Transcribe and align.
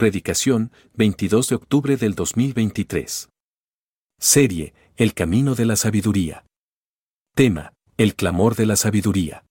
Predicación, 0.00 0.72
22 0.94 1.50
de 1.50 1.56
octubre 1.56 1.96
del 1.98 2.14
2023. 2.14 3.28
Serie, 4.18 4.72
El 4.96 5.12
Camino 5.12 5.54
de 5.54 5.66
la 5.66 5.76
Sabiduría. 5.76 6.46
Tema, 7.34 7.74
El 7.98 8.14
Clamor 8.14 8.56
de 8.56 8.64
la 8.64 8.76
Sabiduría. 8.76 9.44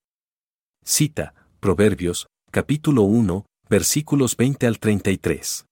Cita, 0.83 1.35
Proverbios, 1.59 2.29
capítulo 2.49 3.03
1, 3.03 3.45
versículos 3.69 4.35
20 4.37 4.65
al 4.65 4.79
33 4.79 5.68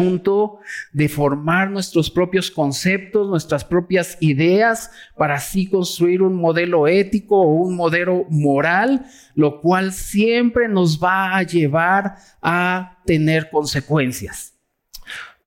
asunto 0.00 0.60
de 0.92 1.08
formar 1.08 1.70
nuestros 1.70 2.10
propios 2.10 2.50
conceptos, 2.50 3.28
nuestras 3.28 3.64
propias 3.64 4.16
ideas, 4.20 4.90
para 5.16 5.34
así 5.34 5.68
construir 5.68 6.22
un 6.22 6.34
modelo 6.34 6.88
ético 6.88 7.40
o 7.40 7.52
un 7.52 7.76
modelo 7.76 8.24
moral, 8.30 9.06
lo 9.34 9.60
cual 9.60 9.92
siempre 9.92 10.68
nos 10.68 11.02
va 11.02 11.36
a 11.36 11.42
llevar 11.42 12.16
a 12.40 12.98
tener 13.04 13.50
consecuencias. 13.50 14.59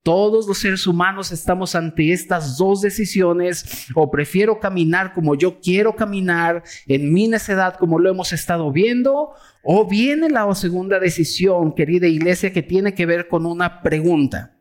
Todos 0.03 0.47
los 0.47 0.57
seres 0.57 0.85
humanos 0.85 1.31
estamos 1.31 1.75
ante 1.75 2.11
estas 2.11 2.57
dos 2.57 2.81
decisiones, 2.81 3.87
o 3.95 4.11
prefiero 4.11 4.59
caminar 4.59 5.13
como 5.13 5.33
yo 5.35 5.61
quiero 5.61 5.95
caminar, 5.95 6.63
en 6.87 7.13
mi 7.13 7.29
necedad 7.29 7.77
como 7.77 7.99
lo 7.99 8.09
hemos 8.09 8.33
estado 8.33 8.69
viendo, 8.73 9.31
o 9.63 9.87
viene 9.87 10.29
la 10.29 10.53
segunda 10.55 10.99
decisión, 10.99 11.73
querida 11.73 12.07
iglesia, 12.07 12.51
que 12.51 12.61
tiene 12.61 12.93
que 12.93 13.05
ver 13.05 13.29
con 13.29 13.45
una 13.45 13.81
pregunta. 13.81 14.57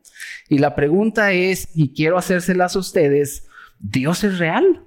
Y 0.48 0.58
la 0.58 0.76
pregunta 0.76 1.32
es, 1.32 1.68
y 1.74 1.92
quiero 1.92 2.18
hacérselas 2.18 2.76
a 2.76 2.78
ustedes, 2.78 3.48
¿Dios 3.80 4.22
es 4.22 4.38
real? 4.38 4.84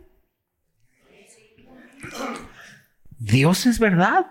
¿Dios 3.19 3.65
es 3.65 3.77
verdad? 3.77 4.27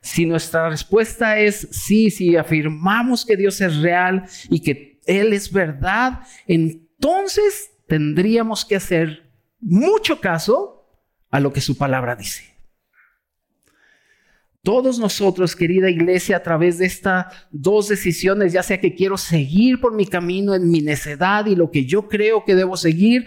Si 0.00 0.26
nuestra 0.26 0.68
respuesta 0.68 1.38
es 1.38 1.68
sí, 1.70 2.10
si 2.10 2.36
afirmamos 2.36 3.24
que 3.24 3.36
Dios 3.36 3.60
es 3.60 3.76
real 3.76 4.24
y 4.50 4.60
que 4.60 5.00
Él 5.06 5.32
es 5.32 5.52
verdad, 5.52 6.20
entonces 6.46 7.70
tendríamos 7.86 8.64
que 8.64 8.76
hacer 8.76 9.30
mucho 9.60 10.20
caso 10.20 10.86
a 11.30 11.40
lo 11.40 11.52
que 11.52 11.60
su 11.60 11.76
palabra 11.76 12.16
dice. 12.16 12.58
Todos 14.62 14.98
nosotros, 14.98 15.56
querida 15.56 15.88
iglesia, 15.88 16.36
a 16.36 16.42
través 16.42 16.78
de 16.78 16.86
estas 16.86 17.26
dos 17.50 17.88
decisiones, 17.88 18.52
ya 18.52 18.62
sea 18.62 18.80
que 18.80 18.94
quiero 18.94 19.16
seguir 19.16 19.80
por 19.80 19.94
mi 19.94 20.04
camino 20.04 20.54
en 20.54 20.70
mi 20.70 20.80
necedad 20.82 21.46
y 21.46 21.54
lo 21.54 21.70
que 21.70 21.86
yo 21.86 22.08
creo 22.08 22.44
que 22.44 22.54
debo 22.54 22.76
seguir, 22.76 23.24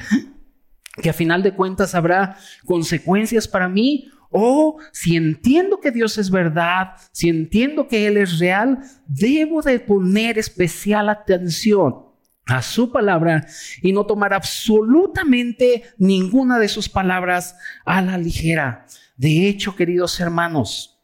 que 1.02 1.10
a 1.10 1.14
final 1.14 1.42
de 1.42 1.56
cuentas 1.56 1.96
habrá 1.96 2.38
consecuencias 2.66 3.48
para 3.48 3.70
mí, 3.70 4.10
o 4.32 4.78
si 4.92 5.16
entiendo 5.16 5.80
que 5.80 5.92
Dios 5.92 6.18
es 6.18 6.32
verdad, 6.32 6.94
si 7.12 7.30
entiendo 7.30 7.88
que 7.88 8.08
Él 8.08 8.18
es 8.18 8.40
real, 8.40 8.80
debo 9.08 9.62
de 9.62 9.80
poner 9.80 10.38
especial 10.40 11.10
atención 11.10 12.06
a 12.46 12.62
su 12.62 12.92
palabra 12.92 13.46
y 13.82 13.92
no 13.92 14.06
tomar 14.06 14.34
absolutamente 14.34 15.84
ninguna 15.98 16.60
de 16.60 16.68
sus 16.68 16.90
palabras 16.90 17.56
a 17.86 18.02
la 18.02 18.18
ligera. 18.18 18.86
De 19.18 19.48
hecho, 19.48 19.76
queridos 19.76 20.20
hermanos, 20.20 21.00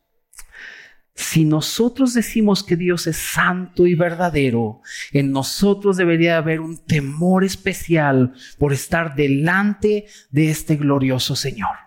si 1.18 1.46
nosotros 1.46 2.14
decimos 2.14 2.64
que 2.64 2.76
Dios 2.76 3.08
es 3.08 3.18
santo 3.18 3.88
y 3.88 3.96
verdadero, 3.96 4.82
en 5.12 5.32
nosotros 5.32 5.98
debería 5.98 6.38
haber 6.38 6.62
un 6.62 6.78
temor 6.78 7.44
especial 7.44 8.34
por 8.60 8.72
estar 8.72 9.16
delante 9.16 10.06
de 10.30 10.52
este 10.52 10.76
glorioso 10.76 11.36
Señor. 11.36 11.87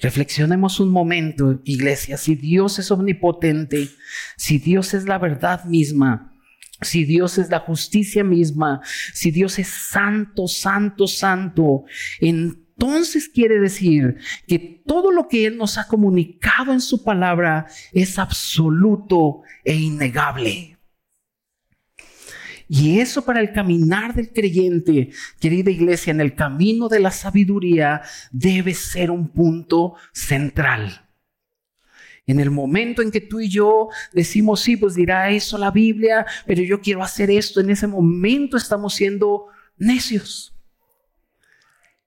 Reflexionemos 0.00 0.80
un 0.80 0.90
momento, 0.90 1.60
iglesia, 1.64 2.16
si 2.16 2.34
Dios 2.34 2.78
es 2.78 2.90
omnipotente, 2.90 3.88
si 4.36 4.58
Dios 4.58 4.94
es 4.94 5.06
la 5.06 5.18
verdad 5.18 5.64
misma, 5.64 6.32
si 6.82 7.04
Dios 7.04 7.38
es 7.38 7.48
la 7.48 7.60
justicia 7.60 8.22
misma, 8.22 8.80
si 9.14 9.30
Dios 9.30 9.58
es 9.58 9.68
santo, 9.68 10.46
santo, 10.48 11.06
santo, 11.06 11.84
entonces 12.20 13.28
quiere 13.28 13.58
decir 13.58 14.16
que 14.46 14.82
todo 14.86 15.10
lo 15.10 15.28
que 15.28 15.46
Él 15.46 15.56
nos 15.56 15.78
ha 15.78 15.86
comunicado 15.86 16.72
en 16.72 16.80
su 16.80 17.02
palabra 17.02 17.66
es 17.92 18.18
absoluto 18.18 19.42
e 19.64 19.74
innegable. 19.74 20.75
Y 22.68 22.98
eso 22.98 23.24
para 23.24 23.40
el 23.40 23.52
caminar 23.52 24.14
del 24.14 24.32
creyente, 24.32 25.10
querida 25.38 25.70
iglesia, 25.70 26.10
en 26.10 26.20
el 26.20 26.34
camino 26.34 26.88
de 26.88 27.00
la 27.00 27.12
sabiduría, 27.12 28.02
debe 28.32 28.74
ser 28.74 29.10
un 29.10 29.28
punto 29.28 29.94
central. 30.12 31.06
En 32.26 32.40
el 32.40 32.50
momento 32.50 33.02
en 33.02 33.12
que 33.12 33.20
tú 33.20 33.38
y 33.38 33.48
yo 33.48 33.88
decimos, 34.12 34.60
sí, 34.60 34.76
pues 34.76 34.96
dirá 34.96 35.30
eso 35.30 35.58
la 35.58 35.70
Biblia, 35.70 36.26
pero 36.44 36.62
yo 36.62 36.80
quiero 36.80 37.04
hacer 37.04 37.30
esto, 37.30 37.60
en 37.60 37.70
ese 37.70 37.86
momento 37.86 38.56
estamos 38.56 38.94
siendo 38.94 39.46
necios. 39.78 40.55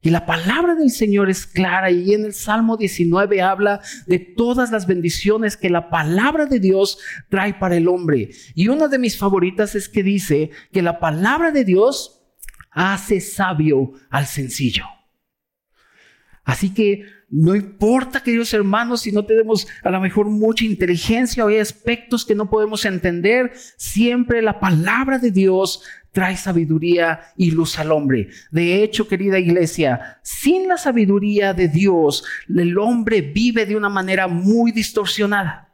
Y 0.02 0.12
la 0.12 0.26
palabra 0.26 0.76
del 0.76 0.92
Señor 0.92 1.30
es 1.30 1.46
clara 1.46 1.92
y 1.92 2.14
en 2.14 2.24
el 2.24 2.34
Salmo 2.34 2.78
19 2.78 3.42
habla 3.42 3.82
de 4.08 4.20
todas 4.20 4.72
las 4.72 4.88
bendiciones 4.88 5.58
que 5.58 5.70
la 5.70 5.90
palabra 5.90 6.46
de 6.46 6.60
Dios 6.60 7.00
trae 7.28 7.54
para 7.56 7.76
el 7.76 7.90
hombre. 7.90 8.30
Y 8.56 8.70
una 8.70 8.88
de 8.88 8.98
mis 8.98 9.18
favoritas 9.18 9.76
es 9.76 9.90
que 9.90 10.02
dice 10.02 10.52
que 10.72 10.82
la 10.82 11.00
palabra 11.00 11.52
de 11.52 11.66
Dios 11.66 12.22
hace 12.72 13.20
sabio 13.20 13.92
al 14.10 14.26
sencillo. 14.26 14.86
Así 16.46 16.74
que 16.74 17.06
no 17.30 17.54
importa, 17.54 18.24
queridos 18.24 18.54
hermanos, 18.56 19.02
si 19.02 19.12
no 19.12 19.24
tenemos 19.24 19.68
a 19.84 19.92
lo 19.92 20.00
mejor 20.00 20.28
mucha 20.28 20.66
inteligencia 20.66 21.46
o 21.46 21.50
hay 21.50 21.58
aspectos 21.58 22.26
que 22.26 22.34
no 22.34 22.50
podemos 22.50 22.86
entender, 22.86 23.52
siempre 23.78 24.42
la 24.42 24.60
palabra 24.60 25.20
de 25.20 25.30
Dios 25.30 25.84
trae 26.12 26.38
sabiduría 26.38 27.22
y 27.38 27.52
luz 27.52 27.80
al 27.80 27.92
hombre. 27.92 28.30
De 28.52 28.84
hecho, 28.84 29.08
querida 29.08 29.40
iglesia, 29.40 30.20
sin 30.24 30.68
la 30.68 30.78
sabiduría 30.78 31.54
de 31.54 31.68
Dios, 31.68 32.24
el 32.48 32.78
hombre 32.78 33.22
vive 33.22 33.66
de 33.66 33.76
una 33.76 33.90
manera 33.90 34.28
muy 34.28 34.72
distorsionada. 34.72 35.68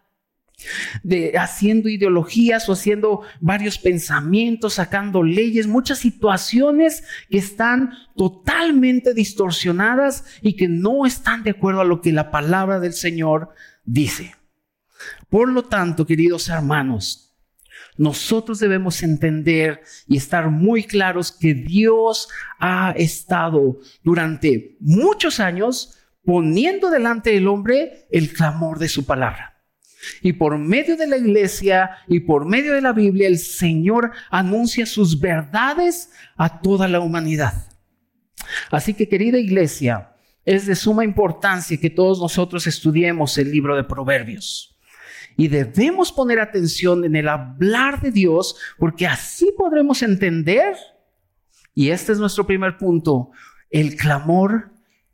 De 1.04 1.38
haciendo 1.38 1.90
ideologías 1.90 2.70
o 2.70 2.74
haciendo 2.74 3.24
varios 3.42 3.78
pensamientos, 3.78 4.76
sacando 4.76 5.22
leyes, 5.22 5.68
muchas 5.68 6.00
situaciones 6.00 7.04
que 7.30 7.40
están 7.40 7.92
totalmente 8.16 9.14
distorsionadas 9.14 10.24
y 10.42 10.56
que 10.56 10.70
no 10.70 11.06
están 11.06 11.44
de 11.44 11.52
acuerdo 11.52 11.82
a 11.82 11.86
lo 11.86 12.00
que 12.00 12.14
la 12.14 12.32
palabra 12.32 12.80
del 12.80 12.94
Señor 12.94 13.50
dice. 13.84 14.34
Por 15.30 15.52
lo 15.52 15.64
tanto, 15.64 16.06
queridos 16.06 16.48
hermanos, 16.48 17.25
nosotros 17.98 18.60
debemos 18.60 19.02
entender 19.04 19.82
y 20.08 20.18
estar 20.18 20.50
muy 20.50 20.84
claros 20.84 21.32
que 21.32 21.54
Dios 21.54 22.28
ha 22.60 22.94
estado 22.98 23.80
durante 24.04 24.78
muchos 24.80 25.40
años 25.40 25.98
poniendo 26.24 26.90
delante 26.90 27.32
del 27.32 27.48
hombre 27.48 28.08
el 28.12 28.34
clamor 28.34 28.80
de 28.80 28.90
su 28.90 29.06
palabra. 29.06 29.64
Y 30.22 30.34
por 30.34 30.58
medio 30.58 30.98
de 30.98 31.08
la 31.08 31.18
iglesia 31.18 31.98
y 32.08 32.22
por 32.22 32.46
medio 32.46 32.74
de 32.74 32.82
la 32.82 32.94
Biblia, 32.94 33.28
el 33.28 33.40
Señor 33.40 34.12
anuncia 34.30 34.86
sus 34.86 35.20
verdades 35.20 36.12
a 36.36 36.62
toda 36.62 36.88
la 36.88 37.00
humanidad. 37.00 37.72
Así 38.70 38.94
que 38.94 39.08
querida 39.08 39.40
iglesia, 39.40 40.12
es 40.46 40.68
de 40.68 40.76
suma 40.76 41.04
importancia 41.04 41.78
que 41.78 41.90
todos 41.90 42.20
nosotros 42.20 42.68
estudiemos 42.68 43.38
el 43.38 43.52
libro 43.52 43.76
de 43.76 43.84
Proverbios. 43.84 44.75
Y 45.38 45.48
debemos 45.48 46.12
poner 46.12 46.40
atención 46.40 47.04
en 47.04 47.16
el 47.16 47.28
hablar 47.28 48.02
de 48.02 48.12
Dios 48.12 48.56
porque 48.78 49.06
así 49.06 49.54
podremos 49.58 50.02
entender, 50.02 50.76
y 51.74 51.90
este 51.90 52.14
es 52.14 52.20
nuestro 52.20 52.48
primer 52.48 52.78
punto, 52.78 53.32
el 53.70 53.96
clamor 53.96 54.72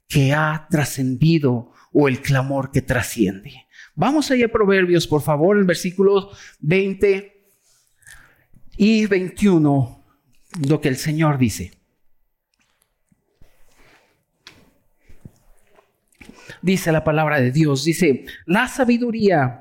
que 0.07 0.33
ha 0.33 0.67
trascendido 0.69 1.71
o 1.93 2.07
el 2.07 2.21
clamor 2.21 2.71
que 2.71 2.81
trasciende. 2.81 3.65
Vamos 3.95 4.29
allá 4.31 4.45
a 4.45 4.49
Proverbios, 4.49 5.07
por 5.07 5.21
favor, 5.21 5.57
en 5.57 5.65
versículos 5.65 6.27
20 6.59 7.41
y 8.77 9.05
21, 9.05 10.05
lo 10.67 10.81
que 10.81 10.89
el 10.89 10.97
Señor 10.97 11.37
dice. 11.37 11.73
Dice 16.61 16.91
la 16.91 17.03
palabra 17.03 17.39
de 17.39 17.51
Dios, 17.51 17.83
dice, 17.83 18.25
la 18.45 18.67
sabiduría 18.67 19.60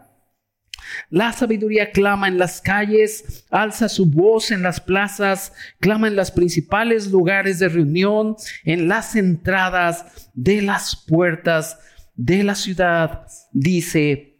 la 1.09 1.33
sabiduría 1.33 1.91
clama 1.91 2.29
en 2.29 2.39
las 2.39 2.61
calles, 2.61 3.45
alza 3.51 3.89
su 3.89 4.07
voz 4.07 4.51
en 4.51 4.63
las 4.63 4.81
plazas, 4.81 5.53
clama 5.79 6.09
en 6.09 6.17
los 6.17 6.31
principales 6.31 7.11
lugares 7.11 7.59
de 7.59 7.69
reunión, 7.69 8.37
en 8.65 8.89
las 8.89 9.17
entradas 9.17 10.31
de 10.35 10.63
las 10.63 11.05
puertas 11.07 11.79
de 12.15 12.45
la 12.45 12.55
ciudad, 12.55 13.27
dice 13.53 14.31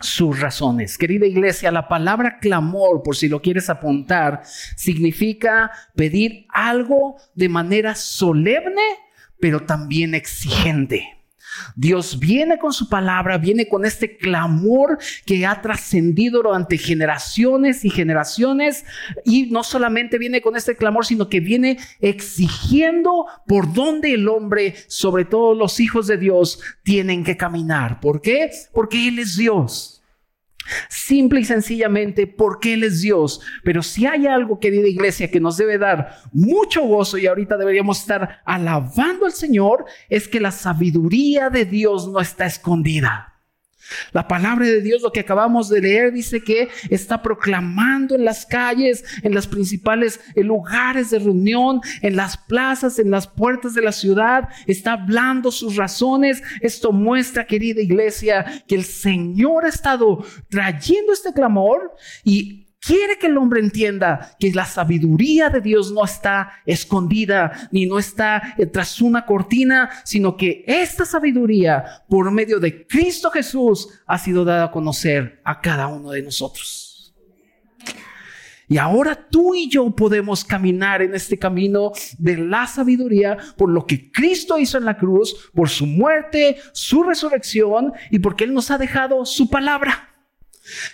sus 0.00 0.40
razones. 0.40 0.98
Querida 0.98 1.26
iglesia, 1.26 1.70
la 1.70 1.88
palabra 1.88 2.38
clamor, 2.38 3.02
por 3.02 3.16
si 3.16 3.28
lo 3.28 3.40
quieres 3.40 3.70
apuntar, 3.70 4.42
significa 4.44 5.70
pedir 5.94 6.46
algo 6.50 7.16
de 7.34 7.48
manera 7.48 7.94
solemne, 7.94 8.82
pero 9.40 9.64
también 9.64 10.14
exigente. 10.14 11.15
Dios 11.74 12.18
viene 12.18 12.58
con 12.58 12.72
su 12.72 12.88
palabra, 12.88 13.38
viene 13.38 13.68
con 13.68 13.84
este 13.84 14.16
clamor 14.16 14.98
que 15.24 15.46
ha 15.46 15.60
trascendido 15.60 16.42
durante 16.42 16.78
generaciones 16.78 17.84
y 17.84 17.90
generaciones. 17.90 18.84
Y 19.24 19.46
no 19.46 19.62
solamente 19.62 20.18
viene 20.18 20.40
con 20.40 20.56
este 20.56 20.76
clamor, 20.76 21.06
sino 21.06 21.28
que 21.28 21.40
viene 21.40 21.78
exigiendo 22.00 23.26
por 23.46 23.72
dónde 23.72 24.14
el 24.14 24.28
hombre, 24.28 24.74
sobre 24.86 25.24
todo 25.24 25.54
los 25.54 25.80
hijos 25.80 26.06
de 26.06 26.16
Dios, 26.16 26.60
tienen 26.82 27.24
que 27.24 27.36
caminar. 27.36 28.00
¿Por 28.00 28.20
qué? 28.20 28.50
Porque 28.72 29.08
Él 29.08 29.18
es 29.18 29.36
Dios. 29.36 29.95
Simple 30.88 31.40
y 31.40 31.44
sencillamente 31.44 32.26
porque 32.26 32.74
Él 32.74 32.84
es 32.84 33.00
Dios. 33.00 33.40
Pero 33.64 33.82
si 33.82 34.06
hay 34.06 34.26
algo, 34.26 34.58
querida 34.58 34.88
iglesia, 34.88 35.30
que 35.30 35.40
nos 35.40 35.56
debe 35.56 35.78
dar 35.78 36.18
mucho 36.32 36.82
gozo 36.82 37.18
y 37.18 37.26
ahorita 37.26 37.56
deberíamos 37.56 38.00
estar 38.00 38.40
alabando 38.44 39.26
al 39.26 39.32
Señor, 39.32 39.84
es 40.08 40.28
que 40.28 40.40
la 40.40 40.50
sabiduría 40.50 41.50
de 41.50 41.64
Dios 41.64 42.08
no 42.08 42.20
está 42.20 42.46
escondida. 42.46 43.35
La 44.12 44.26
palabra 44.28 44.66
de 44.66 44.80
Dios, 44.80 45.02
lo 45.02 45.12
que 45.12 45.20
acabamos 45.20 45.68
de 45.68 45.80
leer, 45.80 46.12
dice 46.12 46.42
que 46.42 46.68
está 46.90 47.22
proclamando 47.22 48.14
en 48.14 48.24
las 48.24 48.46
calles, 48.46 49.04
en 49.22 49.34
los 49.34 49.46
principales 49.46 50.20
lugares 50.34 51.10
de 51.10 51.18
reunión, 51.18 51.80
en 52.02 52.16
las 52.16 52.36
plazas, 52.36 52.98
en 52.98 53.10
las 53.10 53.26
puertas 53.26 53.74
de 53.74 53.82
la 53.82 53.92
ciudad, 53.92 54.48
está 54.66 54.92
hablando 54.92 55.50
sus 55.50 55.76
razones. 55.76 56.42
Esto 56.60 56.92
muestra, 56.92 57.46
querida 57.46 57.80
iglesia, 57.80 58.64
que 58.66 58.74
el 58.74 58.84
Señor 58.84 59.64
ha 59.64 59.68
estado 59.68 60.24
trayendo 60.48 61.12
este 61.12 61.32
clamor 61.32 61.94
y 62.24 62.65
quiere 62.86 63.18
que 63.18 63.26
el 63.26 63.36
hombre 63.36 63.60
entienda 63.60 64.36
que 64.38 64.52
la 64.52 64.64
sabiduría 64.64 65.50
de 65.50 65.60
Dios 65.60 65.90
no 65.90 66.04
está 66.04 66.52
escondida 66.64 67.68
ni 67.72 67.86
no 67.86 67.98
está 67.98 68.54
tras 68.72 69.00
una 69.00 69.26
cortina, 69.26 69.90
sino 70.04 70.36
que 70.36 70.64
esta 70.66 71.04
sabiduría 71.04 72.04
por 72.08 72.30
medio 72.30 72.60
de 72.60 72.86
Cristo 72.86 73.30
Jesús 73.30 73.88
ha 74.06 74.18
sido 74.18 74.44
dada 74.44 74.66
a 74.66 74.70
conocer 74.70 75.40
a 75.44 75.60
cada 75.60 75.88
uno 75.88 76.10
de 76.12 76.22
nosotros. 76.22 77.14
Y 78.68 78.78
ahora 78.78 79.14
tú 79.30 79.54
y 79.54 79.68
yo 79.68 79.90
podemos 79.94 80.44
caminar 80.44 81.00
en 81.00 81.14
este 81.14 81.38
camino 81.38 81.92
de 82.18 82.36
la 82.36 82.66
sabiduría 82.66 83.36
por 83.56 83.70
lo 83.70 83.86
que 83.86 84.10
Cristo 84.10 84.58
hizo 84.58 84.78
en 84.78 84.84
la 84.84 84.96
cruz, 84.96 85.50
por 85.54 85.68
su 85.68 85.86
muerte, 85.86 86.56
su 86.72 87.04
resurrección 87.04 87.92
y 88.10 88.18
porque 88.18 88.44
Él 88.44 88.54
nos 88.54 88.70
ha 88.70 88.78
dejado 88.78 89.24
su 89.24 89.48
palabra. 89.48 90.15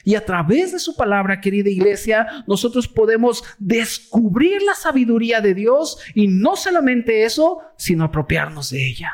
Y 0.04 0.14
a 0.14 0.24
través 0.24 0.72
de 0.72 0.78
su 0.78 0.96
palabra, 0.96 1.40
querida 1.40 1.70
iglesia, 1.70 2.44
nosotros 2.46 2.88
podemos 2.88 3.42
descubrir 3.58 4.62
la 4.62 4.74
sabiduría 4.74 5.40
de 5.40 5.54
Dios 5.54 5.98
y 6.14 6.28
no 6.28 6.56
solamente 6.56 7.24
eso, 7.24 7.60
sino 7.76 8.04
apropiarnos 8.04 8.70
de 8.70 8.86
ella. 8.86 9.12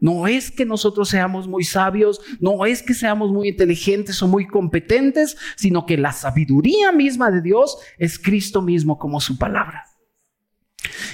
No 0.00 0.26
es 0.26 0.50
que 0.50 0.64
nosotros 0.64 1.08
seamos 1.10 1.46
muy 1.46 1.62
sabios, 1.62 2.20
no 2.40 2.66
es 2.66 2.82
que 2.82 2.92
seamos 2.92 3.30
muy 3.30 3.48
inteligentes 3.48 4.20
o 4.20 4.26
muy 4.26 4.48
competentes, 4.48 5.36
sino 5.54 5.86
que 5.86 5.96
la 5.96 6.10
sabiduría 6.10 6.90
misma 6.90 7.30
de 7.30 7.40
Dios 7.40 7.78
es 7.98 8.18
Cristo 8.18 8.62
mismo 8.62 8.98
como 8.98 9.20
su 9.20 9.38
palabra. 9.38 9.84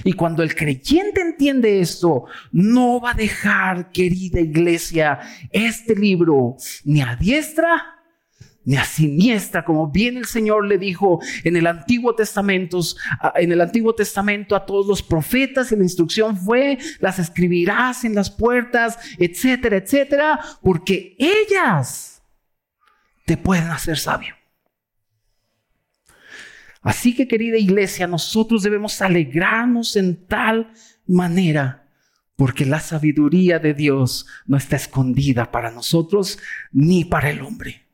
Y 0.04 0.14
cuando 0.14 0.42
el 0.42 0.54
creyente 0.54 1.20
entiende 1.20 1.80
esto, 1.80 2.24
no 2.50 2.98
va 2.98 3.10
a 3.10 3.14
dejar, 3.14 3.90
querida 3.90 4.40
iglesia, 4.40 5.20
este 5.50 5.94
libro 5.94 6.56
ni 6.84 7.02
a 7.02 7.14
diestra 7.14 7.97
ni 8.68 8.76
a 8.76 8.84
siniestra, 8.84 9.64
como 9.64 9.90
bien 9.90 10.18
el 10.18 10.26
Señor 10.26 10.66
le 10.66 10.76
dijo 10.76 11.22
en 11.42 11.56
el 11.56 11.66
Antiguo 11.66 12.14
Testamento, 12.14 12.80
en 13.36 13.50
el 13.50 13.62
Antiguo 13.62 13.94
Testamento 13.94 14.54
a 14.54 14.66
todos 14.66 14.86
los 14.86 15.02
profetas, 15.02 15.72
y 15.72 15.76
la 15.76 15.84
instrucción 15.84 16.36
fue, 16.36 16.76
las 17.00 17.18
escribirás 17.18 18.04
en 18.04 18.14
las 18.14 18.30
puertas, 18.30 18.98
etcétera, 19.16 19.78
etcétera, 19.78 20.40
porque 20.62 21.16
ellas 21.18 22.22
te 23.24 23.38
pueden 23.38 23.68
hacer 23.68 23.96
sabio. 23.96 24.34
Así 26.82 27.16
que 27.16 27.26
querida 27.26 27.56
iglesia, 27.56 28.06
nosotros 28.06 28.62
debemos 28.62 29.00
alegrarnos 29.00 29.96
en 29.96 30.26
tal 30.26 30.74
manera, 31.06 31.88
porque 32.36 32.66
la 32.66 32.80
sabiduría 32.80 33.60
de 33.60 33.72
Dios 33.72 34.26
no 34.44 34.58
está 34.58 34.76
escondida 34.76 35.50
para 35.50 35.70
nosotros 35.70 36.38
ni 36.70 37.06
para 37.06 37.30
el 37.30 37.40
hombre. 37.40 37.87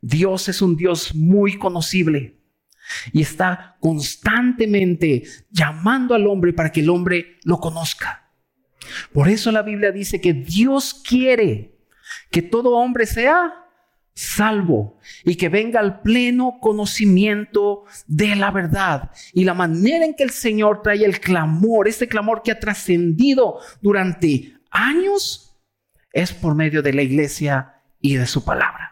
Dios 0.00 0.48
es 0.48 0.62
un 0.62 0.76
Dios 0.76 1.14
muy 1.14 1.58
conocible 1.58 2.38
y 3.12 3.22
está 3.22 3.76
constantemente 3.80 5.24
llamando 5.50 6.14
al 6.14 6.26
hombre 6.26 6.52
para 6.52 6.72
que 6.72 6.80
el 6.80 6.90
hombre 6.90 7.38
lo 7.44 7.58
conozca. 7.58 8.30
Por 9.12 9.28
eso 9.28 9.52
la 9.52 9.62
Biblia 9.62 9.92
dice 9.92 10.20
que 10.20 10.32
Dios 10.32 11.02
quiere 11.06 11.78
que 12.30 12.42
todo 12.42 12.76
hombre 12.76 13.06
sea 13.06 13.64
salvo 14.14 14.98
y 15.24 15.36
que 15.36 15.48
venga 15.48 15.78
al 15.78 16.00
pleno 16.00 16.58
conocimiento 16.60 17.84
de 18.06 18.34
la 18.34 18.50
verdad. 18.50 19.10
Y 19.32 19.44
la 19.44 19.54
manera 19.54 20.04
en 20.04 20.14
que 20.14 20.24
el 20.24 20.30
Señor 20.30 20.82
trae 20.82 21.04
el 21.04 21.20
clamor, 21.20 21.86
este 21.86 22.08
clamor 22.08 22.42
que 22.42 22.50
ha 22.50 22.58
trascendido 22.58 23.60
durante 23.80 24.54
años, 24.70 25.56
es 26.12 26.32
por 26.32 26.54
medio 26.54 26.82
de 26.82 26.92
la 26.94 27.02
iglesia 27.02 27.74
y 28.00 28.16
de 28.16 28.26
su 28.26 28.44
palabra. 28.44 28.87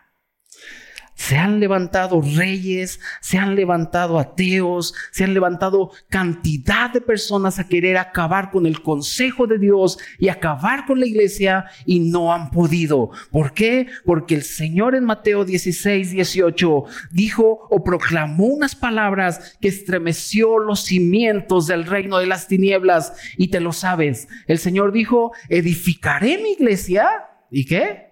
Se 1.17 1.37
han 1.37 1.61
levantado 1.61 2.21
reyes, 2.21 3.01
se 3.21 3.39
han 3.39 3.57
levantado 3.57 4.19
ateos, 4.19 4.95
se 5.11 5.25
han 5.25 5.35
levantado 5.35 5.91
cantidad 6.09 6.93
de 6.93 7.01
personas 7.01 7.59
a 7.59 7.67
querer 7.67 7.97
acabar 7.97 8.51
con 8.51 8.67
el 8.67 8.83
consejo 8.83 9.47
de 9.47 9.59
Dios 9.59 9.99
y 10.19 10.29
acabar 10.29 10.85
con 10.85 11.01
la 11.01 11.07
iglesia 11.07 11.65
y 11.87 12.01
no 12.01 12.33
han 12.33 12.51
podido. 12.51 13.11
¿Por 13.33 13.55
qué? 13.55 13.89
Porque 14.05 14.35
el 14.35 14.43
Señor 14.43 14.95
en 14.95 15.05
Mateo 15.05 15.45
16, 15.45 16.11
18 16.11 16.85
dijo 17.11 17.67
o 17.71 17.83
proclamó 17.83 18.45
unas 18.45 18.77
palabras 18.77 19.57
que 19.61 19.69
estremeció 19.69 20.59
los 20.59 20.85
cimientos 20.85 21.67
del 21.67 21.87
reino 21.87 22.19
de 22.19 22.27
las 22.27 22.47
tinieblas 22.47 23.15
y 23.39 23.49
te 23.49 23.61
lo 23.61 23.73
sabes. 23.73 24.29
El 24.47 24.59
Señor 24.59 24.93
dijo, 24.93 25.33
edificaré 25.49 26.39
mi 26.43 26.53
iglesia. 26.53 27.09
¿Y 27.51 27.65
qué? 27.65 28.06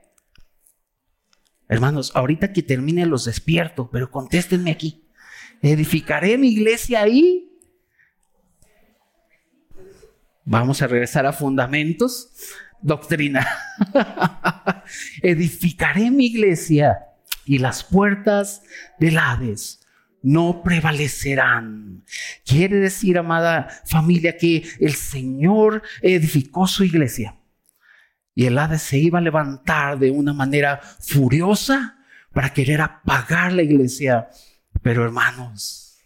Hermanos, 1.69 2.13
ahorita 2.15 2.53
que 2.53 2.63
termine 2.63 3.07
los 3.07 3.25
despierto, 3.25 3.89
pero 3.91 4.11
contéstenme 4.11 4.71
aquí. 4.71 5.05
¿Edificaré 5.63 6.37
mi 6.37 6.49
iglesia 6.49 7.03
ahí? 7.03 7.51
Vamos 10.45 10.83
a 10.83 10.87
regresar 10.87 11.25
a 11.27 11.33
fundamentos. 11.33 12.31
Doctrina. 12.83 13.47
Edificaré 15.23 16.11
mi 16.11 16.27
iglesia 16.27 16.99
y 17.47 17.59
las 17.59 17.83
puertas 17.83 18.63
del 18.99 19.17
Hades 19.19 19.81
no 20.23 20.63
prevalecerán. 20.63 22.05
Quiere 22.45 22.77
decir, 22.77 23.17
amada 23.17 23.69
familia, 23.87 24.37
que 24.37 24.65
el 24.81 24.95
Señor 24.95 25.83
edificó 26.03 26.67
su 26.67 26.85
iglesia 26.85 27.37
y 28.35 28.47
el 28.47 28.59
Hades 28.59 28.83
se 28.83 28.99
iba 28.99 29.19
a 29.19 29.23
levantar 29.23 29.99
de 29.99 30.11
una 30.11 30.33
manera 30.33 30.81
furiosa 31.01 31.99
para 32.33 32.53
querer 32.53 32.81
apagar 32.81 33.53
la 33.53 33.63
iglesia. 33.63 34.29
Pero 34.83 35.05
hermanos, 35.05 35.99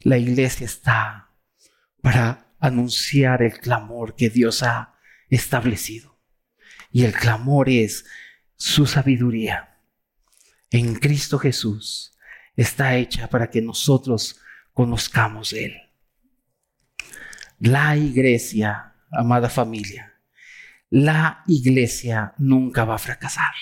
la 0.00 0.16
iglesia 0.16 0.64
está 0.64 1.30
para 2.02 2.46
anunciar 2.60 3.42
el 3.42 3.58
clamor 3.58 4.14
que 4.14 4.30
Dios 4.30 4.62
ha 4.62 4.94
establecido. 5.28 6.18
Y 6.92 7.04
el 7.04 7.12
clamor 7.12 7.68
es 7.68 8.04
su 8.56 8.86
sabiduría 8.86 9.70
en 10.70 10.94
Cristo 10.94 11.38
Jesús 11.38 12.16
está 12.56 12.94
hecha 12.94 13.28
para 13.28 13.50
que 13.50 13.60
nosotros 13.60 14.40
conozcamos 14.72 15.52
Él. 15.52 15.74
La 17.58 17.96
iglesia, 17.96 18.94
amada 19.10 19.48
familia, 19.48 20.14
la 20.90 21.44
iglesia 21.46 22.34
nunca 22.38 22.84
va 22.84 22.96
a 22.96 22.98
fracasar. 22.98 23.54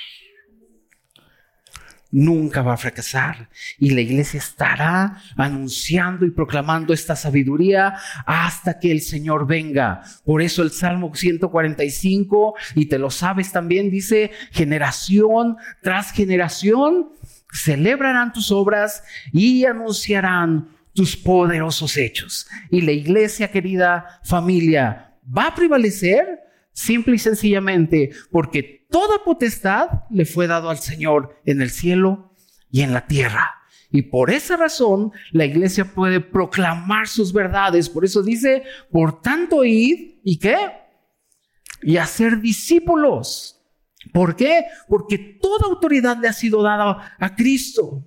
Nunca 2.11 2.63
va 2.63 2.73
a 2.73 2.79
fracasar. 2.79 3.51
Y 3.79 3.91
la 3.91 4.01
iglesia 4.01 4.39
estará 4.39 5.21
anunciando 5.37 6.25
y 6.25 6.31
proclamando 6.31 6.95
esta 6.95 7.15
sabiduría 7.15 7.97
hasta 8.25 8.79
que 8.79 8.91
el 8.91 9.03
Señor 9.03 9.47
venga. 9.47 10.01
Por 10.25 10.41
eso 10.41 10.63
el 10.63 10.71
Salmo 10.71 11.15
145, 11.15 12.55
y 12.75 12.87
te 12.87 12.99
lo 12.99 13.11
sabes 13.11 13.53
también, 13.53 13.91
dice, 13.91 14.31
generación 14.51 15.59
tras 15.83 16.13
generación, 16.13 17.11
celebrarán 17.53 18.33
tus 18.33 18.51
obras 18.51 19.03
y 19.31 19.67
anunciarán 19.67 20.71
tus 20.95 21.15
poderosos 21.15 21.99
hechos. 21.99 22.49
Y 22.71 22.81
la 22.81 22.93
iglesia, 22.93 23.51
querida 23.51 24.21
familia, 24.25 25.15
va 25.37 25.49
a 25.49 25.55
prevalecer 25.55 26.48
Simple 26.79 27.17
y 27.17 27.19
sencillamente 27.19 28.11
porque 28.31 28.87
toda 28.89 29.25
potestad 29.25 30.05
le 30.11 30.25
fue 30.25 30.47
dado 30.47 30.71
al 30.71 30.79
Señor 30.79 31.41
en 31.45 31.61
el 31.61 31.71
cielo 31.71 32.33
y 32.71 32.83
en 32.83 32.93
la 32.93 33.09
tierra. 33.09 33.57
Y 33.91 34.03
por 34.03 34.31
esa 34.31 34.57
razón 34.57 35.11
la 35.33 35.45
iglesia 35.45 35.93
puede 35.93 36.21
proclamar 36.21 37.09
sus 37.09 37.33
verdades. 37.33 37.89
Por 37.89 38.05
eso 38.05 38.23
dice, 38.23 38.63
por 38.93 39.21
tanto 39.21 39.65
id 39.65 40.21
y 40.23 40.39
qué? 40.39 40.57
y 41.83 41.97
hacer 41.97 42.41
discípulos. 42.41 43.61
¿Por 44.13 44.37
qué? 44.37 44.67
Porque 44.89 45.19
toda 45.19 45.67
autoridad 45.67 46.17
le 46.19 46.29
ha 46.29 46.33
sido 46.33 46.63
dada 46.63 47.17
a 47.19 47.35
Cristo. 47.35 48.07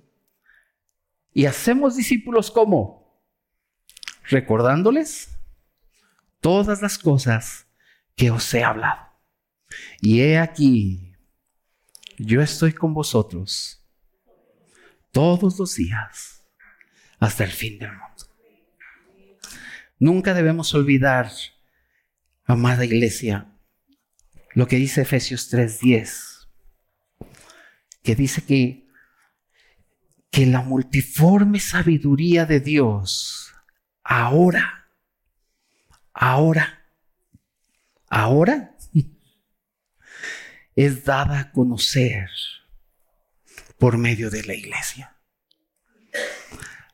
Y 1.34 1.44
hacemos 1.44 1.94
discípulos 1.94 2.50
como 2.50 3.20
recordándoles 4.30 5.28
todas 6.40 6.80
las 6.80 6.98
cosas 6.98 7.66
que 8.16 8.30
os 8.30 8.52
he 8.54 8.62
hablado. 8.62 9.10
Y 10.00 10.20
he 10.20 10.38
aquí, 10.38 11.16
yo 12.18 12.42
estoy 12.42 12.72
con 12.72 12.94
vosotros 12.94 13.82
todos 15.10 15.58
los 15.58 15.74
días 15.76 16.44
hasta 17.18 17.44
el 17.44 17.50
fin 17.50 17.78
del 17.78 17.92
mundo. 17.92 18.26
Nunca 19.98 20.34
debemos 20.34 20.74
olvidar, 20.74 21.30
amada 22.44 22.84
iglesia, 22.84 23.46
lo 24.54 24.66
que 24.66 24.76
dice 24.76 25.02
Efesios 25.02 25.48
3:10, 25.52 26.48
que 28.02 28.16
dice 28.16 28.44
que, 28.44 28.88
que 30.30 30.46
la 30.46 30.62
multiforme 30.62 31.60
sabiduría 31.60 32.46
de 32.46 32.60
Dios 32.60 33.54
ahora, 34.02 34.88
ahora, 36.12 36.81
ahora 38.12 38.76
es 40.76 41.04
dada 41.04 41.40
a 41.40 41.52
conocer 41.52 42.28
por 43.78 43.96
medio 43.96 44.28
de 44.28 44.44
la 44.44 44.54
iglesia. 44.54 45.16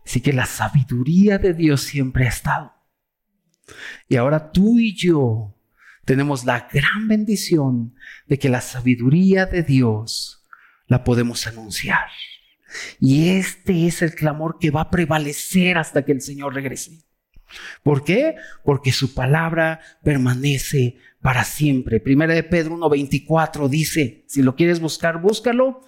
Así 0.06 0.20
que 0.20 0.32
la 0.32 0.46
sabiduría 0.46 1.38
de 1.38 1.54
Dios 1.54 1.82
siempre 1.82 2.26
ha 2.26 2.28
estado. 2.28 2.72
Y 4.08 4.14
ahora 4.14 4.52
tú 4.52 4.78
y 4.78 4.96
yo 4.96 5.54
tenemos 6.04 6.44
la 6.44 6.68
gran 6.72 7.08
bendición 7.08 7.96
de 8.26 8.38
que 8.38 8.48
la 8.48 8.60
sabiduría 8.60 9.44
de 9.44 9.64
Dios 9.64 10.46
la 10.86 11.02
podemos 11.02 11.48
anunciar. 11.48 12.06
Y 13.00 13.30
este 13.30 13.88
es 13.88 14.02
el 14.02 14.14
clamor 14.14 14.58
que 14.60 14.70
va 14.70 14.82
a 14.82 14.90
prevalecer 14.90 15.78
hasta 15.78 16.04
que 16.04 16.12
el 16.12 16.20
Señor 16.20 16.54
regrese. 16.54 17.08
¿Por 17.82 18.04
qué? 18.04 18.36
Porque 18.64 18.92
su 18.92 19.14
palabra 19.14 19.80
permanece 20.02 20.98
para 21.20 21.44
siempre. 21.44 22.00
Primera 22.00 22.34
de 22.34 22.42
Pedro 22.42 22.76
1.24 22.76 23.68
dice, 23.68 24.24
si 24.26 24.42
lo 24.42 24.54
quieres 24.54 24.80
buscar, 24.80 25.20
búscalo. 25.20 25.82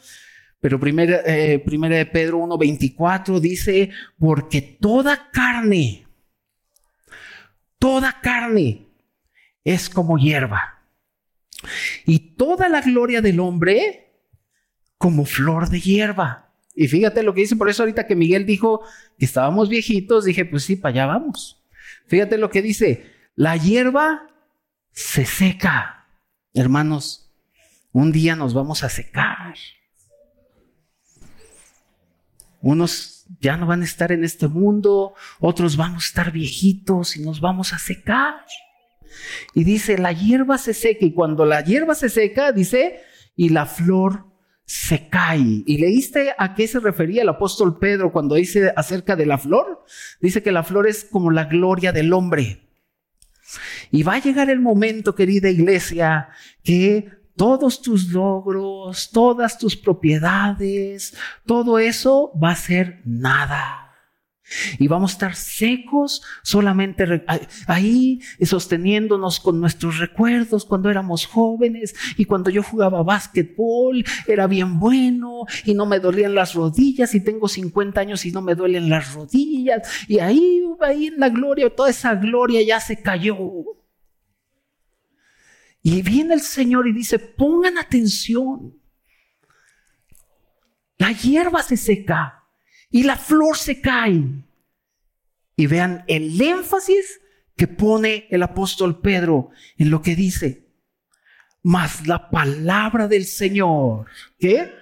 Pero 0.60 0.78
primera, 0.78 1.22
eh, 1.24 1.58
primera 1.58 1.96
de 1.96 2.06
Pedro 2.06 2.40
1.24 2.40 3.40
dice, 3.40 3.90
porque 4.18 4.60
toda 4.60 5.30
carne, 5.30 6.06
toda 7.78 8.20
carne 8.20 8.86
es 9.64 9.88
como 9.88 10.18
hierba. 10.18 10.82
Y 12.04 12.34
toda 12.36 12.68
la 12.68 12.80
gloria 12.80 13.22
del 13.22 13.40
hombre 13.40 14.10
como 14.98 15.24
flor 15.24 15.70
de 15.70 15.80
hierba. 15.80 16.52
Y 16.74 16.88
fíjate 16.88 17.22
lo 17.22 17.34
que 17.34 17.42
dice, 17.42 17.56
por 17.56 17.68
eso 17.68 17.82
ahorita 17.82 18.06
que 18.06 18.16
Miguel 18.16 18.46
dijo 18.46 18.82
que 19.18 19.24
estábamos 19.24 19.68
viejitos, 19.68 20.24
dije, 20.24 20.44
pues 20.44 20.64
sí, 20.64 20.76
para 20.76 20.92
allá 20.92 21.06
vamos. 21.06 21.62
Fíjate 22.06 22.38
lo 22.38 22.50
que 22.50 22.62
dice, 22.62 23.06
la 23.34 23.56
hierba 23.56 24.28
se 24.92 25.24
seca. 25.26 26.06
Hermanos, 26.54 27.32
un 27.92 28.12
día 28.12 28.36
nos 28.36 28.54
vamos 28.54 28.82
a 28.84 28.88
secar. 28.88 29.54
Unos 32.60 33.26
ya 33.40 33.56
no 33.56 33.66
van 33.66 33.82
a 33.82 33.84
estar 33.84 34.12
en 34.12 34.24
este 34.24 34.48
mundo, 34.48 35.14
otros 35.38 35.76
vamos 35.76 36.04
a 36.04 36.06
estar 36.06 36.32
viejitos 36.32 37.16
y 37.16 37.22
nos 37.22 37.40
vamos 37.40 37.72
a 37.72 37.78
secar. 37.78 38.44
Y 39.54 39.64
dice, 39.64 39.98
la 39.98 40.12
hierba 40.12 40.58
se 40.58 40.74
seca 40.74 41.04
y 41.04 41.12
cuando 41.12 41.44
la 41.46 41.62
hierba 41.62 41.94
se 41.94 42.08
seca, 42.08 42.52
dice, 42.52 43.00
y 43.36 43.50
la 43.50 43.66
flor 43.66 44.26
se 44.64 45.08
cae. 45.08 45.64
¿Y 45.66 45.78
leíste 45.78 46.34
a 46.38 46.54
qué 46.54 46.68
se 46.68 46.80
refería 46.80 47.22
el 47.22 47.28
apóstol 47.28 47.78
Pedro 47.78 48.12
cuando 48.12 48.34
dice 48.36 48.72
acerca 48.76 49.16
de 49.16 49.26
la 49.26 49.38
flor? 49.38 49.84
Dice 50.20 50.42
que 50.42 50.52
la 50.52 50.62
flor 50.62 50.86
es 50.86 51.04
como 51.04 51.30
la 51.30 51.44
gloria 51.44 51.92
del 51.92 52.12
hombre. 52.12 52.69
Y 53.90 54.02
va 54.02 54.14
a 54.14 54.20
llegar 54.20 54.50
el 54.50 54.60
momento, 54.60 55.14
querida 55.14 55.48
iglesia, 55.48 56.28
que 56.62 57.08
todos 57.36 57.80
tus 57.80 58.10
logros, 58.10 59.10
todas 59.10 59.56
tus 59.56 59.76
propiedades, 59.76 61.16
todo 61.46 61.78
eso 61.78 62.32
va 62.38 62.50
a 62.50 62.56
ser 62.56 63.00
nada. 63.04 63.79
Y 64.78 64.88
vamos 64.88 65.12
a 65.12 65.14
estar 65.14 65.34
secos 65.36 66.22
solamente 66.42 67.24
ahí 67.66 68.20
sosteniéndonos 68.42 69.40
con 69.40 69.60
nuestros 69.60 69.98
recuerdos 69.98 70.64
cuando 70.64 70.90
éramos 70.90 71.26
jóvenes 71.26 71.94
y 72.16 72.24
cuando 72.24 72.50
yo 72.50 72.62
jugaba 72.62 73.02
básquetbol, 73.02 74.04
era 74.26 74.46
bien 74.46 74.78
bueno 74.78 75.44
y 75.64 75.74
no 75.74 75.86
me 75.86 76.00
dolían 76.00 76.34
las 76.34 76.54
rodillas 76.54 77.14
y 77.14 77.20
tengo 77.20 77.48
50 77.48 78.00
años 78.00 78.24
y 78.24 78.32
no 78.32 78.42
me 78.42 78.54
duelen 78.54 78.88
las 78.88 79.14
rodillas. 79.14 79.88
Y 80.08 80.18
ahí, 80.18 80.62
ahí 80.80 81.06
en 81.06 81.20
la 81.20 81.28
gloria, 81.28 81.74
toda 81.74 81.90
esa 81.90 82.14
gloria 82.14 82.62
ya 82.62 82.80
se 82.80 83.00
cayó. 83.00 83.36
Y 85.82 86.02
viene 86.02 86.34
el 86.34 86.42
Señor 86.42 86.86
y 86.88 86.92
dice, 86.92 87.18
pongan 87.18 87.78
atención. 87.78 88.74
La 90.98 91.12
hierba 91.12 91.62
se 91.62 91.78
seca 91.78 92.39
y 92.90 93.04
la 93.04 93.16
flor 93.16 93.56
se 93.56 93.80
cae. 93.80 94.22
Y 95.56 95.66
vean 95.66 96.04
el 96.06 96.40
énfasis 96.40 97.20
que 97.56 97.68
pone 97.68 98.26
el 98.30 98.42
apóstol 98.42 99.00
Pedro 99.00 99.50
en 99.76 99.90
lo 99.90 100.02
que 100.02 100.16
dice. 100.16 100.66
Mas 101.62 102.06
la 102.06 102.30
palabra 102.30 103.06
del 103.06 103.26
Señor, 103.26 104.06
¿qué? 104.38 104.72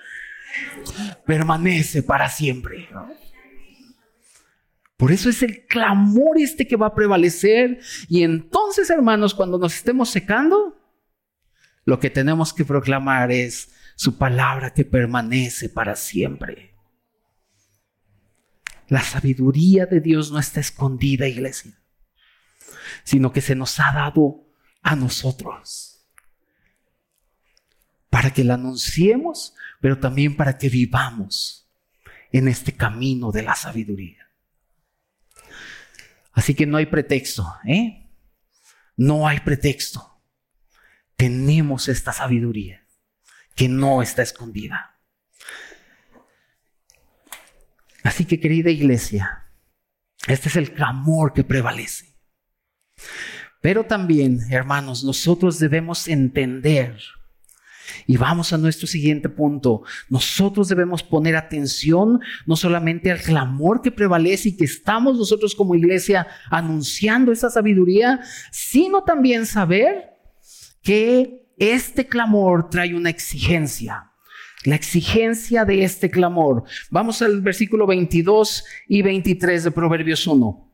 Permanece 1.26 2.02
para 2.02 2.28
siempre. 2.28 2.88
Por 4.96 5.12
eso 5.12 5.28
es 5.28 5.42
el 5.42 5.66
clamor 5.66 6.38
este 6.38 6.66
que 6.66 6.76
va 6.76 6.88
a 6.88 6.94
prevalecer. 6.94 7.80
Y 8.08 8.22
entonces, 8.22 8.90
hermanos, 8.90 9.34
cuando 9.34 9.58
nos 9.58 9.74
estemos 9.74 10.10
secando, 10.10 10.76
lo 11.84 11.98
que 11.98 12.10
tenemos 12.10 12.52
que 12.52 12.64
proclamar 12.64 13.32
es 13.32 13.70
su 13.96 14.18
palabra 14.18 14.72
que 14.72 14.84
permanece 14.84 15.68
para 15.68 15.96
siempre. 15.96 16.67
La 18.88 19.02
sabiduría 19.02 19.86
de 19.86 20.00
Dios 20.00 20.30
no 20.30 20.38
está 20.38 20.60
escondida, 20.60 21.28
iglesia, 21.28 21.78
sino 23.04 23.32
que 23.32 23.40
se 23.40 23.54
nos 23.54 23.78
ha 23.80 23.92
dado 23.92 24.46
a 24.82 24.96
nosotros 24.96 26.06
para 28.08 28.32
que 28.32 28.44
la 28.44 28.54
anunciemos, 28.54 29.54
pero 29.80 29.98
también 29.98 30.36
para 30.36 30.58
que 30.58 30.68
vivamos 30.68 31.70
en 32.32 32.48
este 32.48 32.72
camino 32.72 33.30
de 33.30 33.42
la 33.42 33.54
sabiduría. 33.54 34.30
Así 36.32 36.54
que 36.54 36.66
no 36.66 36.76
hay 36.76 36.86
pretexto, 36.86 37.46
¿eh? 37.64 38.10
No 38.96 39.28
hay 39.28 39.40
pretexto. 39.40 40.22
Tenemos 41.16 41.88
esta 41.88 42.12
sabiduría 42.12 42.86
que 43.54 43.68
no 43.68 44.02
está 44.02 44.22
escondida. 44.22 44.97
Así 48.02 48.24
que 48.24 48.40
querida 48.40 48.70
iglesia, 48.70 49.46
este 50.26 50.48
es 50.48 50.56
el 50.56 50.72
clamor 50.72 51.32
que 51.32 51.44
prevalece. 51.44 52.14
Pero 53.60 53.84
también, 53.84 54.40
hermanos, 54.50 55.02
nosotros 55.02 55.58
debemos 55.58 56.06
entender, 56.06 56.96
y 58.06 58.16
vamos 58.16 58.52
a 58.52 58.58
nuestro 58.58 58.86
siguiente 58.86 59.28
punto, 59.28 59.82
nosotros 60.08 60.68
debemos 60.68 61.02
poner 61.02 61.34
atención 61.34 62.20
no 62.46 62.54
solamente 62.56 63.10
al 63.10 63.20
clamor 63.20 63.82
que 63.82 63.90
prevalece 63.90 64.50
y 64.50 64.56
que 64.56 64.64
estamos 64.64 65.18
nosotros 65.18 65.54
como 65.54 65.74
iglesia 65.74 66.26
anunciando 66.50 67.32
esa 67.32 67.50
sabiduría, 67.50 68.20
sino 68.52 69.02
también 69.02 69.44
saber 69.44 70.10
que 70.82 71.52
este 71.58 72.06
clamor 72.06 72.70
trae 72.70 72.94
una 72.94 73.10
exigencia 73.10 74.07
la 74.64 74.74
exigencia 74.74 75.64
de 75.64 75.84
este 75.84 76.10
clamor. 76.10 76.64
Vamos 76.90 77.22
al 77.22 77.40
versículo 77.40 77.86
22 77.86 78.64
y 78.88 79.02
23 79.02 79.64
de 79.64 79.70
Proverbios 79.70 80.26
1. 80.26 80.68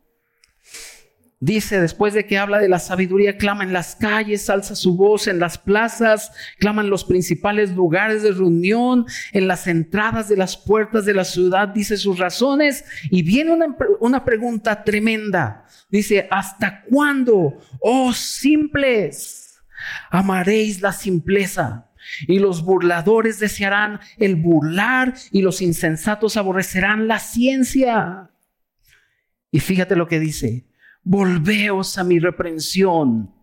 Dice, 1.41 1.79
después 1.79 2.15
de 2.15 2.27
que 2.27 2.39
habla 2.39 2.59
de 2.59 2.71
la 2.71 2.79
sabiduría, 2.79 3.37
clama 3.37 3.65
en 3.65 3.75
las 3.75 3.97
calles, 3.97 4.49
alza 4.49 4.75
su 4.75 4.97
voz 4.97 5.27
en 5.27 5.39
las 5.39 5.59
plazas, 5.59 6.33
clama 6.59 6.81
en 6.81 6.89
los 6.89 7.05
principales 7.05 7.73
lugares 7.73 8.23
de 8.23 8.33
reunión, 8.33 9.05
en 9.33 9.47
las 9.47 9.67
entradas 9.67 10.31
de 10.31 10.39
las 10.39 10.57
puertas 10.57 11.05
de 11.05 11.13
la 11.13 11.25
ciudad, 11.25 11.69
dice 11.69 11.99
sus 11.99 12.19
razones. 12.19 12.87
Y 13.11 13.23
viene 13.23 13.51
una, 13.51 13.77
una 14.01 14.25
pregunta 14.25 14.85
tremenda. 14.85 15.67
Dice, 15.91 16.27
¿hasta 16.31 16.83
cuándo, 16.85 17.59
oh 17.81 18.15
simples, 18.15 19.61
amaréis 20.11 20.81
la 20.81 20.93
simpleza? 20.93 21.91
Y 22.27 22.39
los 22.39 22.65
burladores 22.65 23.39
desearán 23.39 24.01
el 24.19 24.37
burlar 24.37 25.15
y 25.31 25.43
los 25.43 25.63
insensatos 25.63 26.37
aborrecerán 26.37 27.09
la 27.09 27.19
ciencia. 27.19 28.31
Y 29.51 29.61
fíjate 29.61 29.97
lo 29.97 30.09
que 30.09 30.21
dice, 30.21 30.67
volveos 31.03 31.99
a 31.99 32.05
mi 32.05 32.19
reprensión 32.19 33.35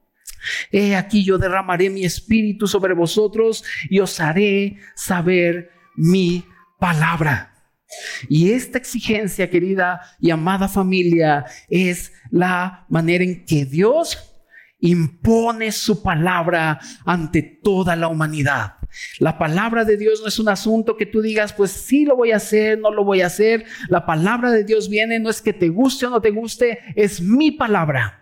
He 0.72 0.96
aquí 0.96 1.24
yo 1.24 1.38
derramaré 1.38 1.89
mi 1.89 2.03
espíritu 2.06 2.68
sobre 2.68 2.94
vosotros 2.94 3.63
y 3.89 4.00
os 4.00 4.20
haré 4.20 4.77
saber 4.96 5.72
mi 5.96 6.44
palabra. 6.80 7.53
Y 8.30 8.51
esta 8.51 8.77
exigencia, 8.77 9.50
querida 9.50 10.01
y 10.20 10.30
amada 10.30 10.68
familia, 10.68 11.46
es 11.70 12.13
la 12.30 12.86
manera 12.89 13.24
en 13.24 13.46
que 13.46 13.65
Dios 13.65 14.30
impone 14.81 15.71
su 15.71 16.03
palabra 16.03 16.79
ante 17.05 17.41
toda 17.41 17.95
la 17.95 18.07
humanidad. 18.07 18.73
La 19.19 19.38
palabra 19.38 19.85
de 19.85 19.95
Dios 19.95 20.21
no 20.21 20.27
es 20.27 20.39
un 20.39 20.50
asunto 20.50 20.97
que 20.97 21.05
tú 21.05 21.21
digas, 21.21 21.53
pues 21.53 21.71
sí 21.71 22.05
lo 22.05 22.17
voy 22.17 22.31
a 22.31 22.38
hacer, 22.38 22.79
no 22.79 22.91
lo 22.91 23.05
voy 23.05 23.21
a 23.21 23.27
hacer. 23.27 23.65
La 23.88 24.05
palabra 24.05 24.51
de 24.51 24.65
Dios 24.65 24.89
viene, 24.89 25.19
no 25.19 25.29
es 25.29 25.41
que 25.41 25.53
te 25.53 25.69
guste 25.69 26.07
o 26.07 26.09
no 26.09 26.21
te 26.21 26.31
guste, 26.31 26.79
es 26.95 27.21
mi 27.21 27.51
palabra. 27.51 28.17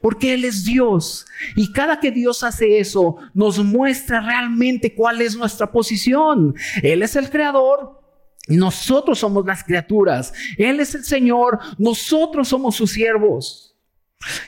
Porque 0.00 0.34
Él 0.34 0.44
es 0.44 0.64
Dios. 0.64 1.26
Y 1.54 1.72
cada 1.72 2.00
que 2.00 2.10
Dios 2.10 2.42
hace 2.42 2.80
eso, 2.80 3.16
nos 3.34 3.62
muestra 3.62 4.20
realmente 4.20 4.94
cuál 4.94 5.20
es 5.20 5.36
nuestra 5.36 5.70
posición. 5.70 6.54
Él 6.82 7.02
es 7.02 7.14
el 7.14 7.30
creador. 7.30 8.00
Nosotros 8.48 9.20
somos 9.20 9.46
las 9.46 9.62
criaturas. 9.62 10.32
Él 10.58 10.80
es 10.80 10.96
el 10.96 11.04
Señor. 11.04 11.60
Nosotros 11.78 12.48
somos 12.48 12.74
sus 12.74 12.90
siervos. 12.90 13.69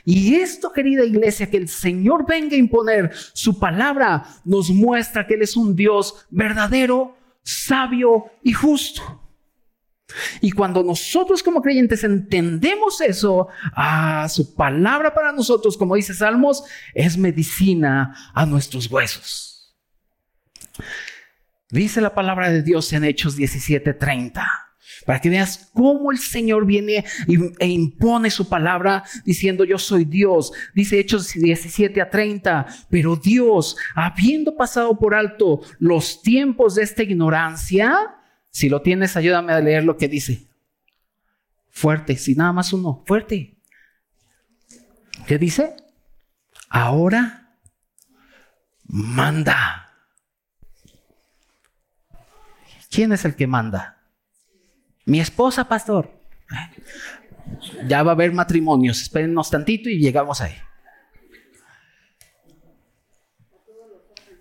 Y 0.05 0.35
esto, 0.35 0.73
querida 0.73 1.05
iglesia, 1.05 1.51
que 1.51 1.57
el 1.57 1.69
Señor 1.69 2.27
venga 2.27 2.55
a 2.55 2.59
imponer 2.59 3.11
su 3.33 3.59
palabra, 3.59 4.25
nos 4.45 4.71
muestra 4.71 5.27
que 5.27 5.35
Él 5.35 5.43
es 5.43 5.57
un 5.57 5.75
Dios 5.75 6.27
verdadero, 6.31 7.17
sabio 7.43 8.27
y 8.43 8.53
justo. 8.53 9.21
Y 10.41 10.51
cuando 10.51 10.83
nosotros 10.83 11.43
como 11.43 11.63
creyentes 11.63 12.05
entendemos 12.05 13.01
eso, 13.01 13.49
ah, 13.75 14.29
su 14.29 14.55
palabra 14.55 15.15
para 15.15 15.33
nosotros, 15.33 15.77
como 15.77 15.97
dice 15.97 16.15
Salmos, 16.15 16.65
es 16.95 17.17
medicina 17.17 18.15
a 18.35 18.45
nuestros 18.45 18.91
huesos. 18.91 19.75
Dice 21.71 22.01
la 22.01 22.15
palabra 22.15 22.51
de 22.51 22.63
Dios 22.63 22.93
en 22.93 23.05
Hechos 23.05 23.37
17:30, 23.37 24.47
para 25.05 25.21
que 25.21 25.31
veas 25.31 25.71
cómo 25.73 26.11
el 26.13 26.19
Señor 26.19 26.67
viene 26.67 27.05
e 27.59 27.67
impone 27.67 28.31
su 28.31 28.49
palabra 28.49 29.05
diciendo 29.25 29.65
yo 29.65 29.79
soy 29.79 30.05
Dios. 30.05 30.53
Dice 30.75 30.99
Hechos 30.99 31.33
17 31.33 32.01
a 32.01 32.11
30, 32.11 32.67
pero 32.91 33.17
Dios, 33.17 33.77
habiendo 33.95 34.57
pasado 34.57 34.99
por 34.99 35.15
alto 35.15 35.61
los 35.79 36.23
tiempos 36.23 36.75
de 36.75 36.83
esta 36.83 37.03
ignorancia, 37.03 38.17
si 38.51 38.69
lo 38.69 38.83
tienes, 38.83 39.17
ayúdame 39.17 39.53
a 39.53 39.61
leer 39.61 39.85
lo 39.85 39.97
que 39.97 40.09
dice. 40.09 40.47
Fuerte, 41.71 42.17
si 42.17 42.35
nada 42.35 42.53
más 42.53 42.73
uno, 42.73 43.03
fuerte. 43.07 43.57
¿Qué 45.27 45.39
dice? 45.39 45.77
Ahora 46.69 47.57
manda. 48.85 49.91
¿Quién 52.91 53.13
es 53.13 53.25
el 53.25 53.35
que 53.35 53.47
manda? 53.47 53.92
Mi 55.05 55.21
esposa, 55.21 55.69
pastor. 55.69 56.11
Ya 57.87 58.03
va 58.03 58.13
a 58.13 58.15
haber 58.15 58.33
matrimonios. 58.33 59.03
Espérennos 59.03 59.51
tantito 59.51 59.89
y 59.89 59.99
llegamos 59.99 60.41
ahí. 60.41 60.55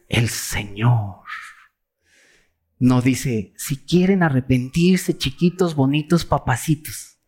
El 0.08 0.28
Señor 0.30 1.22
no 2.80 3.02
dice, 3.02 3.54
si 3.56 3.78
quieren 3.78 4.24
arrepentirse, 4.24 5.18
chiquitos, 5.18 5.76
bonitos, 5.76 6.26
papacitos. 6.26 7.20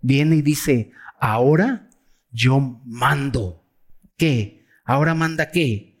Viene 0.00 0.36
y 0.36 0.42
dice, 0.42 0.92
ahora 1.20 1.90
yo 2.30 2.80
mando. 2.84 3.64
¿Qué? 4.16 4.64
Ahora 4.84 5.14
manda 5.14 5.50
qué? 5.50 6.00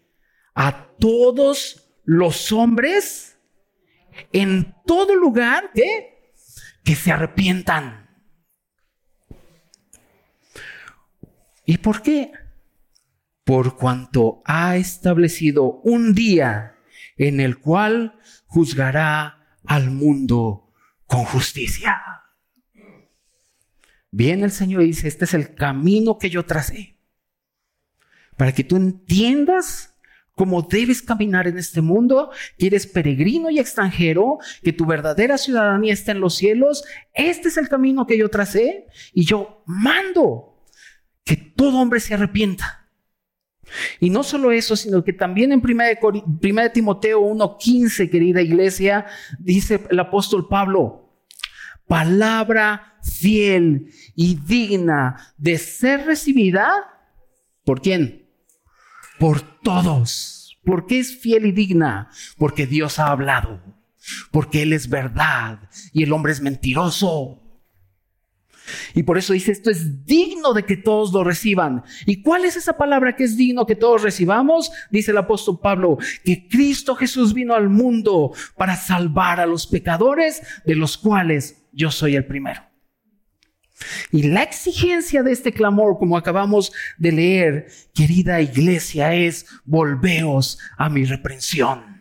A 0.54 0.88
todos 0.98 1.86
los 2.04 2.52
hombres 2.52 3.38
en 4.32 4.74
todo 4.86 5.14
lugar 5.14 5.70
¿qué? 5.74 6.15
Que 6.86 6.94
se 6.94 7.10
arrepientan. 7.10 8.08
¿Y 11.64 11.78
por 11.78 12.00
qué? 12.00 12.30
Por 13.42 13.76
cuanto 13.76 14.40
ha 14.44 14.76
establecido 14.76 15.80
un 15.82 16.14
día 16.14 16.76
en 17.16 17.40
el 17.40 17.58
cual 17.58 18.20
juzgará 18.46 19.58
al 19.64 19.90
mundo 19.90 20.72
con 21.06 21.24
justicia. 21.24 22.00
Viene 24.12 24.44
el 24.44 24.52
Señor 24.52 24.82
dice, 24.82 25.08
este 25.08 25.24
es 25.24 25.34
el 25.34 25.56
camino 25.56 26.18
que 26.18 26.30
yo 26.30 26.46
tracé, 26.46 27.00
para 28.36 28.52
que 28.52 28.62
tú 28.62 28.76
entiendas 28.76 29.95
cómo 30.36 30.62
debes 30.62 31.02
caminar 31.02 31.48
en 31.48 31.58
este 31.58 31.80
mundo, 31.80 32.30
que 32.58 32.66
eres 32.66 32.86
peregrino 32.86 33.50
y 33.50 33.58
extranjero, 33.58 34.38
que 34.62 34.74
tu 34.74 34.84
verdadera 34.84 35.38
ciudadanía 35.38 35.94
está 35.94 36.12
en 36.12 36.20
los 36.20 36.36
cielos. 36.36 36.84
Este 37.14 37.48
es 37.48 37.56
el 37.56 37.68
camino 37.68 38.06
que 38.06 38.18
yo 38.18 38.28
tracé 38.28 38.86
y 39.14 39.24
yo 39.24 39.62
mando 39.66 40.62
que 41.24 41.36
todo 41.36 41.78
hombre 41.80 42.00
se 42.00 42.14
arrepienta. 42.14 42.90
Y 43.98 44.10
no 44.10 44.22
solo 44.22 44.52
eso, 44.52 44.76
sino 44.76 45.02
que 45.02 45.14
también 45.14 45.52
en 45.52 45.62
1 45.64 45.84
de, 45.84 46.70
Timoteo 46.70 47.22
1.15, 47.22 48.10
querida 48.10 48.42
iglesia, 48.42 49.06
dice 49.40 49.80
el 49.90 49.98
apóstol 49.98 50.48
Pablo, 50.48 51.24
palabra 51.88 52.98
fiel 53.02 53.90
y 54.14 54.38
digna 54.46 55.32
de 55.38 55.56
ser 55.56 56.04
recibida, 56.04 56.68
¿por 57.64 57.80
quién? 57.80 58.25
Por 59.18 59.40
todos. 59.60 60.58
¿Por 60.64 60.86
qué 60.86 60.98
es 60.98 61.16
fiel 61.16 61.46
y 61.46 61.52
digna? 61.52 62.10
Porque 62.36 62.66
Dios 62.66 62.98
ha 62.98 63.08
hablado, 63.08 63.62
porque 64.32 64.62
Él 64.62 64.72
es 64.72 64.88
verdad 64.88 65.70
y 65.92 66.02
el 66.02 66.12
hombre 66.12 66.32
es 66.32 66.40
mentiroso. 66.40 67.42
Y 68.94 69.04
por 69.04 69.16
eso 69.16 69.32
dice, 69.32 69.52
esto 69.52 69.70
es 69.70 70.04
digno 70.04 70.52
de 70.52 70.64
que 70.64 70.76
todos 70.76 71.12
lo 71.12 71.22
reciban. 71.22 71.84
¿Y 72.04 72.20
cuál 72.22 72.44
es 72.44 72.56
esa 72.56 72.76
palabra 72.76 73.14
que 73.14 73.22
es 73.22 73.36
digno 73.36 73.64
que 73.64 73.76
todos 73.76 74.02
recibamos? 74.02 74.72
Dice 74.90 75.12
el 75.12 75.18
apóstol 75.18 75.60
Pablo, 75.62 75.98
que 76.24 76.48
Cristo 76.48 76.96
Jesús 76.96 77.32
vino 77.32 77.54
al 77.54 77.68
mundo 77.68 78.32
para 78.56 78.74
salvar 78.74 79.38
a 79.38 79.46
los 79.46 79.68
pecadores, 79.68 80.42
de 80.64 80.74
los 80.74 80.98
cuales 80.98 81.64
yo 81.72 81.92
soy 81.92 82.16
el 82.16 82.26
primero. 82.26 82.65
Y 84.10 84.22
la 84.24 84.42
exigencia 84.42 85.22
de 85.22 85.32
este 85.32 85.52
clamor, 85.52 85.98
como 85.98 86.16
acabamos 86.16 86.72
de 86.98 87.12
leer, 87.12 87.66
querida 87.94 88.40
iglesia, 88.40 89.14
es 89.14 89.46
volveos 89.64 90.58
a 90.78 90.88
mi 90.88 91.04
reprensión. 91.04 91.96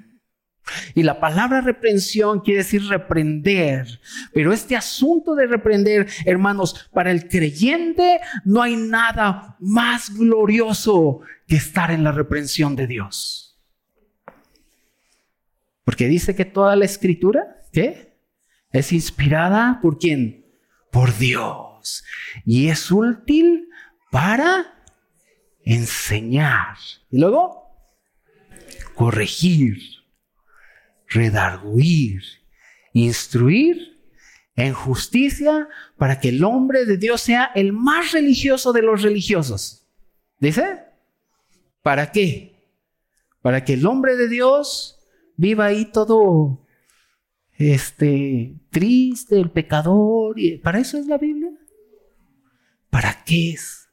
Y 0.96 1.04
la 1.04 1.20
palabra 1.20 1.62
reprensión 1.62 2.40
quiere 2.40 2.60
decir 2.60 2.84
reprender. 2.88 4.00
Pero 4.34 4.52
este 4.52 4.76
asunto 4.76 5.36
de 5.36 5.48
reprender, 5.48 6.08
hermanos, 6.26 6.90
para 6.94 7.12
el 7.12 7.28
creyente 7.28 8.20
no 8.46 8.62
hay 8.62 8.76
nada 8.76 9.58
más 9.60 10.14
glorioso 10.14 11.22
que 11.48 11.58
estar 11.58 11.92
en 11.92 12.04
la 12.04 12.12
reprensión 12.12 12.76
de 12.76 12.88
Dios. 12.88 13.60
Porque 15.84 16.08
dice 16.08 16.36
que 16.36 16.46
toda 16.46 16.76
la 16.76 16.86
escritura, 16.86 17.62
¿qué? 17.72 18.18
Es 18.72 18.92
inspirada 18.92 19.80
por 19.82 20.00
quién? 20.00 20.44
Por 20.95 21.15
Dios. 21.17 22.03
Y 22.45 22.69
es 22.69 22.89
útil 22.89 23.69
para 24.12 24.81
enseñar. 25.63 26.77
Y 27.12 27.19
luego, 27.19 27.69
corregir 28.95 29.77
redarguir, 31.15 32.21
instruir 32.93 33.99
en 34.55 34.73
justicia 34.73 35.67
para 35.97 36.19
que 36.19 36.29
el 36.29 36.43
hombre 36.43 36.86
de 36.86 36.97
Dios 36.97 37.21
sea 37.21 37.51
el 37.55 37.73
más 37.73 38.12
religioso 38.12 38.71
de 38.73 38.81
los 38.81 39.01
religiosos. 39.01 39.86
¿Dice? 40.39 40.79
¿Para 41.81 42.12
qué? 42.12 42.69
Para 43.41 43.63
que 43.63 43.73
el 43.73 43.86
hombre 43.86 44.15
de 44.15 44.29
Dios 44.29 44.97
viva 45.36 45.65
ahí 45.65 45.86
todo 45.86 46.64
este 47.58 48.56
triste, 48.70 49.39
el 49.39 49.52
pecador, 49.52 50.36
para 50.62 50.80
eso 50.80 50.98
es 50.98 51.08
la 51.08 51.18
Biblia. 51.18 51.52
¿Para 52.89 53.24
qué 53.24 53.52
es? 53.52 53.89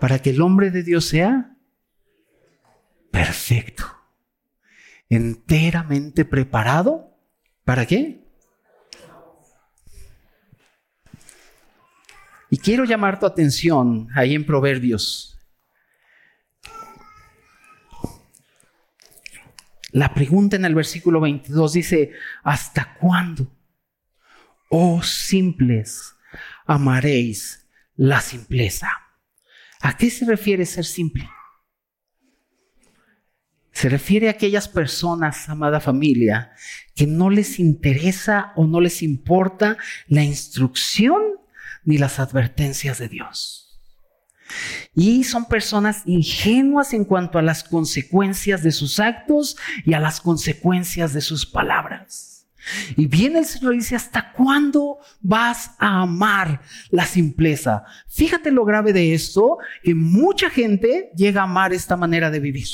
Para 0.00 0.20
que 0.20 0.30
el 0.30 0.40
hombre 0.40 0.70
de 0.70 0.82
Dios 0.82 1.06
sea 1.06 1.56
perfecto 3.10 3.84
enteramente 5.12 6.24
preparado. 6.24 7.18
¿Para 7.64 7.84
qué? 7.84 8.24
Y 12.48 12.56
quiero 12.56 12.84
llamar 12.84 13.20
tu 13.20 13.26
atención 13.26 14.08
ahí 14.14 14.34
en 14.34 14.46
Proverbios. 14.46 15.38
La 19.92 20.14
pregunta 20.14 20.56
en 20.56 20.64
el 20.64 20.74
versículo 20.74 21.20
22 21.20 21.72
dice, 21.74 22.12
¿hasta 22.42 22.94
cuándo, 22.94 23.46
oh 24.70 25.02
simples, 25.02 26.14
amaréis 26.64 27.68
la 27.96 28.22
simpleza? 28.22 28.88
¿A 29.82 29.96
qué 29.96 30.10
se 30.10 30.24
refiere 30.24 30.64
ser 30.64 30.86
simple? 30.86 31.28
Se 33.72 33.90
refiere 33.90 34.28
a 34.28 34.32
aquellas 34.32 34.66
personas, 34.66 35.48
amada 35.50 35.80
familia, 35.80 36.52
que 36.94 37.06
no 37.06 37.28
les 37.28 37.58
interesa 37.58 38.52
o 38.56 38.66
no 38.66 38.80
les 38.80 39.02
importa 39.02 39.76
la 40.06 40.24
instrucción 40.24 41.22
ni 41.84 41.98
las 41.98 42.18
advertencias 42.18 42.98
de 42.98 43.08
Dios. 43.08 43.61
Y 44.94 45.24
son 45.24 45.46
personas 45.46 46.02
ingenuas 46.06 46.92
en 46.92 47.04
cuanto 47.04 47.38
a 47.38 47.42
las 47.42 47.64
consecuencias 47.64 48.62
de 48.62 48.72
sus 48.72 49.00
actos 49.00 49.56
y 49.84 49.94
a 49.94 50.00
las 50.00 50.20
consecuencias 50.20 51.12
de 51.12 51.20
sus 51.20 51.46
palabras. 51.46 52.32
Y 52.96 53.06
viene 53.06 53.40
el 53.40 53.44
Señor 53.44 53.74
y 53.74 53.78
dice, 53.78 53.96
¿hasta 53.96 54.32
cuándo 54.32 54.98
vas 55.20 55.72
a 55.78 56.02
amar 56.02 56.60
la 56.90 57.06
simpleza? 57.06 57.84
Fíjate 58.06 58.52
lo 58.52 58.64
grave 58.64 58.92
de 58.92 59.14
esto, 59.14 59.58
que 59.82 59.94
mucha 59.94 60.48
gente 60.48 61.10
llega 61.16 61.40
a 61.40 61.44
amar 61.44 61.72
esta 61.72 61.96
manera 61.96 62.30
de 62.30 62.40
vivir. 62.40 62.68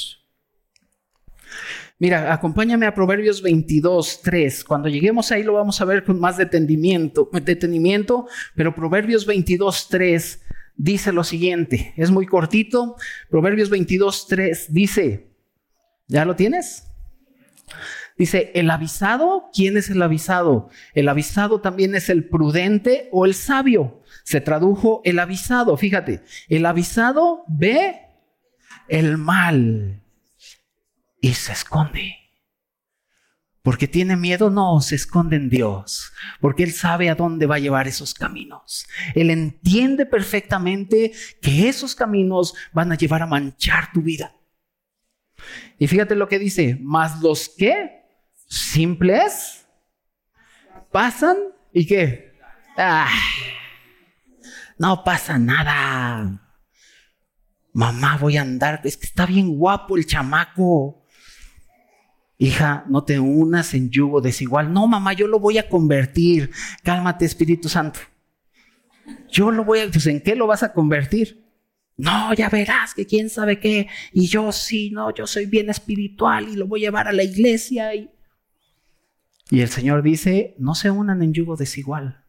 Mira, 2.01 2.33
acompáñame 2.33 2.87
a 2.87 2.95
Proverbios 2.95 3.43
22, 3.43 4.21
3. 4.23 4.64
Cuando 4.64 4.88
lleguemos 4.88 5.33
ahí 5.33 5.43
lo 5.43 5.55
vamos 5.55 5.81
a 5.81 5.85
ver 5.85 6.05
con 6.05 6.21
más 6.21 6.37
detenimiento, 6.37 7.29
detenimiento 7.33 8.29
pero 8.55 8.75
Proverbios 8.75 9.27
22, 9.27 9.88
3 9.88 10.41
dice 10.79 11.12
lo 11.12 11.25
siguiente. 11.25 11.93
Es 11.97 12.11
muy 12.11 12.25
cortito. 12.25 12.97
Proverbios 13.29 13.69
22, 13.69 14.27
3 14.29 14.73
dice, 14.73 15.29
¿ya 16.07 16.25
lo 16.25 16.35
tienes? 16.35 16.85
Dice, 18.17 18.51
el 18.55 18.71
avisado, 18.71 19.51
¿quién 19.53 19.77
es 19.77 19.91
el 19.91 20.03
avisado? 20.03 20.71
El 20.95 21.09
avisado 21.09 21.61
también 21.61 21.95
es 21.95 22.09
el 22.09 22.29
prudente 22.29 23.09
o 23.12 23.27
el 23.27 23.35
sabio. 23.35 24.03
Se 24.25 24.41
tradujo 24.41 25.03
el 25.05 25.19
avisado, 25.19 25.77
fíjate, 25.77 26.23
el 26.49 26.67
avisado 26.67 27.45
ve 27.47 28.01
el 28.88 29.19
mal 29.19 30.03
y 31.21 31.35
se 31.35 31.53
esconde. 31.53 32.17
Porque 33.68 33.87
tiene 33.87 34.16
miedo, 34.16 34.48
no, 34.48 34.81
se 34.81 34.94
esconde 34.94 35.37
en 35.37 35.50
Dios, 35.50 36.14
porque 36.40 36.62
Él 36.62 36.72
sabe 36.72 37.11
a 37.11 37.14
dónde 37.14 37.44
va 37.44 37.57
a 37.57 37.59
llevar 37.59 37.87
esos 37.87 38.14
caminos. 38.14 38.87
Él 39.14 39.28
entiende 39.28 40.07
perfectamente 40.07 41.12
que 41.42 41.68
esos 41.68 41.94
caminos 41.94 42.54
van 42.72 42.92
a 42.92 42.94
llevar 42.94 43.20
a 43.20 43.26
manchar 43.26 43.92
tu 43.92 44.00
vida. 44.00 44.35
Y 45.78 45.87
fíjate 45.87 46.14
lo 46.14 46.28
que 46.28 46.38
dice, 46.38 46.78
más 46.81 47.20
los 47.20 47.50
que 47.50 48.07
simples 48.46 49.66
pasan 50.90 51.37
y 51.70 51.87
qué. 51.87 52.38
Ah, 52.74 53.12
no 54.78 55.04
pasa 55.04 55.38
nada. 55.38 56.40
Mamá, 57.74 58.16
voy 58.16 58.38
a 58.38 58.40
andar, 58.40 58.81
es 58.85 58.96
que 58.96 59.04
está 59.04 59.26
bien 59.26 59.59
guapo 59.59 59.98
el 59.98 60.07
chamaco. 60.07 60.98
Hija, 62.40 62.85
no 62.88 63.03
te 63.03 63.18
unas 63.18 63.74
en 63.74 63.90
yugo 63.90 64.20
desigual. 64.20 64.72
No, 64.72 64.87
mamá, 64.87 65.12
yo 65.12 65.27
lo 65.27 65.40
voy 65.40 65.59
a 65.59 65.68
convertir. 65.68 66.53
Cálmate, 66.85 67.24
Espíritu 67.24 67.68
Santo. 67.68 67.98
Yo 69.29 69.51
lo 69.51 69.64
voy 69.64 69.81
a... 69.81 69.90
Pues, 69.90 70.07
¿En 70.07 70.20
qué 70.20 70.37
lo 70.37 70.46
vas 70.46 70.62
a 70.62 70.72
convertir? 70.72 71.44
No, 71.96 72.33
ya 72.35 72.48
verás 72.48 72.94
que 72.94 73.07
quién 73.07 73.29
sabe 73.29 73.59
qué. 73.59 73.88
Y 74.12 74.29
yo 74.29 74.53
sí, 74.53 74.90
no, 74.90 75.12
yo 75.12 75.27
soy 75.27 75.46
bien 75.46 75.68
espiritual 75.68 76.48
y 76.48 76.55
lo 76.55 76.68
voy 76.68 76.83
a 76.83 76.87
llevar 76.87 77.09
a 77.09 77.12
la 77.12 77.24
iglesia. 77.24 77.92
Y, 77.96 78.09
y 79.51 79.61
el 79.61 79.68
Señor 79.68 80.03
dice, 80.03 80.55
no 80.59 80.77
se 80.77 80.92
unan 80.92 81.22
en 81.22 81.35
yugo 81.35 81.57
desigual. 81.57 82.24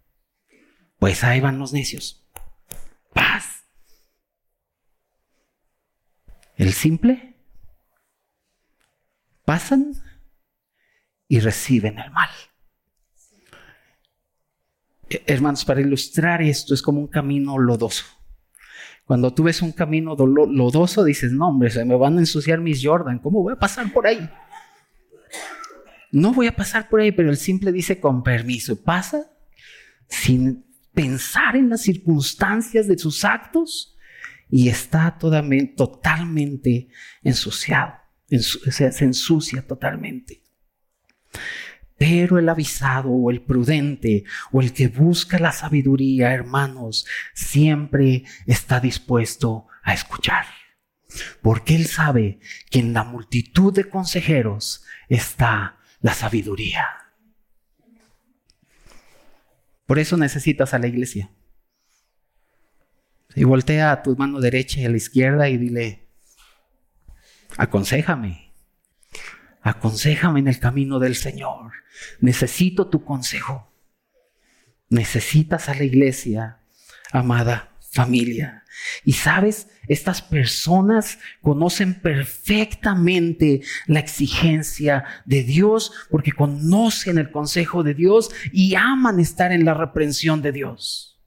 Pues 0.97 1.23
ahí 1.23 1.39
van 1.39 1.59
los 1.59 1.71
necios. 1.71 2.27
Paz. 3.13 3.63
El 6.57 6.73
simple 6.73 7.35
pasan 9.49 9.93
y 11.27 11.39
reciben 11.39 11.97
el 11.97 12.11
mal. 12.11 12.29
Hermanos, 15.25 15.65
para 15.65 15.81
ilustrar 15.81 16.43
esto 16.43 16.75
es 16.75 16.83
como 16.83 16.99
un 16.99 17.07
camino 17.07 17.57
lodoso. 17.57 18.05
Cuando 19.05 19.33
tú 19.33 19.41
ves 19.41 19.63
un 19.63 19.71
camino 19.71 20.15
lodoso, 20.15 21.03
dices, 21.03 21.31
no, 21.31 21.47
hombre, 21.47 21.71
se 21.71 21.83
me 21.83 21.95
van 21.95 22.17
a 22.17 22.19
ensuciar 22.19 22.59
mis 22.59 22.85
Jordan, 22.85 23.17
¿cómo 23.17 23.41
voy 23.41 23.53
a 23.53 23.55
pasar 23.55 23.91
por 23.91 24.05
ahí? 24.05 24.29
No 26.11 26.31
voy 26.31 26.45
a 26.45 26.55
pasar 26.55 26.87
por 26.87 26.99
ahí, 26.99 27.11
pero 27.11 27.31
el 27.31 27.37
simple 27.37 27.71
dice 27.71 27.99
con 27.99 28.21
permiso, 28.21 28.83
pasa 28.83 29.31
sin 30.07 30.63
pensar 30.93 31.55
en 31.55 31.69
las 31.69 31.81
circunstancias 31.81 32.87
de 32.87 32.99
sus 32.99 33.25
actos 33.25 33.97
y 34.47 34.69
está 34.69 35.17
totalmente 35.17 36.89
ensuciado 37.23 37.98
se 38.29 39.03
ensucia 39.05 39.65
totalmente. 39.65 40.43
Pero 41.97 42.39
el 42.39 42.47
avisado 42.47 43.09
o 43.09 43.29
el 43.29 43.41
prudente 43.41 44.23
o 44.53 44.61
el 44.61 44.71
que 44.71 44.87
busca 44.87 45.37
la 45.37 45.51
sabiduría, 45.51 46.33
hermanos, 46.33 47.05
siempre 47.33 48.23
está 48.47 48.79
dispuesto 48.79 49.67
a 49.83 49.93
escuchar. 49.93 50.45
Porque 51.41 51.75
él 51.75 51.87
sabe 51.87 52.39
que 52.69 52.79
en 52.79 52.93
la 52.93 53.03
multitud 53.03 53.73
de 53.73 53.83
consejeros 53.83 54.85
está 55.09 55.77
la 55.99 56.13
sabiduría. 56.13 56.85
Por 59.85 59.99
eso 59.99 60.15
necesitas 60.15 60.73
a 60.73 60.79
la 60.79 60.87
iglesia. 60.87 61.31
Y 63.35 63.43
voltea 63.43 63.91
a 63.91 64.03
tu 64.03 64.15
mano 64.15 64.39
derecha 64.39 64.79
y 64.79 64.85
a 64.85 64.89
la 64.89 64.97
izquierda 64.97 65.49
y 65.49 65.57
dile, 65.57 66.08
aconsejame, 67.57 68.53
aconsejame 69.61 70.39
en 70.39 70.47
el 70.47 70.59
camino 70.59 70.99
del 70.99 71.15
Señor. 71.15 71.71
Necesito 72.19 72.87
tu 72.87 73.03
consejo. 73.03 73.71
Necesitas 74.89 75.69
a 75.69 75.75
la 75.75 75.83
iglesia, 75.83 76.59
amada 77.11 77.69
familia. 77.91 78.63
Y 79.03 79.13
sabes, 79.13 79.67
estas 79.87 80.21
personas 80.21 81.19
conocen 81.41 81.95
perfectamente 82.01 83.61
la 83.87 83.99
exigencia 83.99 85.03
de 85.25 85.43
Dios 85.43 85.91
porque 86.09 86.31
conocen 86.31 87.17
el 87.17 87.31
consejo 87.31 87.83
de 87.83 87.93
Dios 87.93 88.29
y 88.51 88.75
aman 88.75 89.19
estar 89.19 89.51
en 89.51 89.65
la 89.65 89.73
reprensión 89.73 90.41
de 90.41 90.51
Dios. 90.51 91.19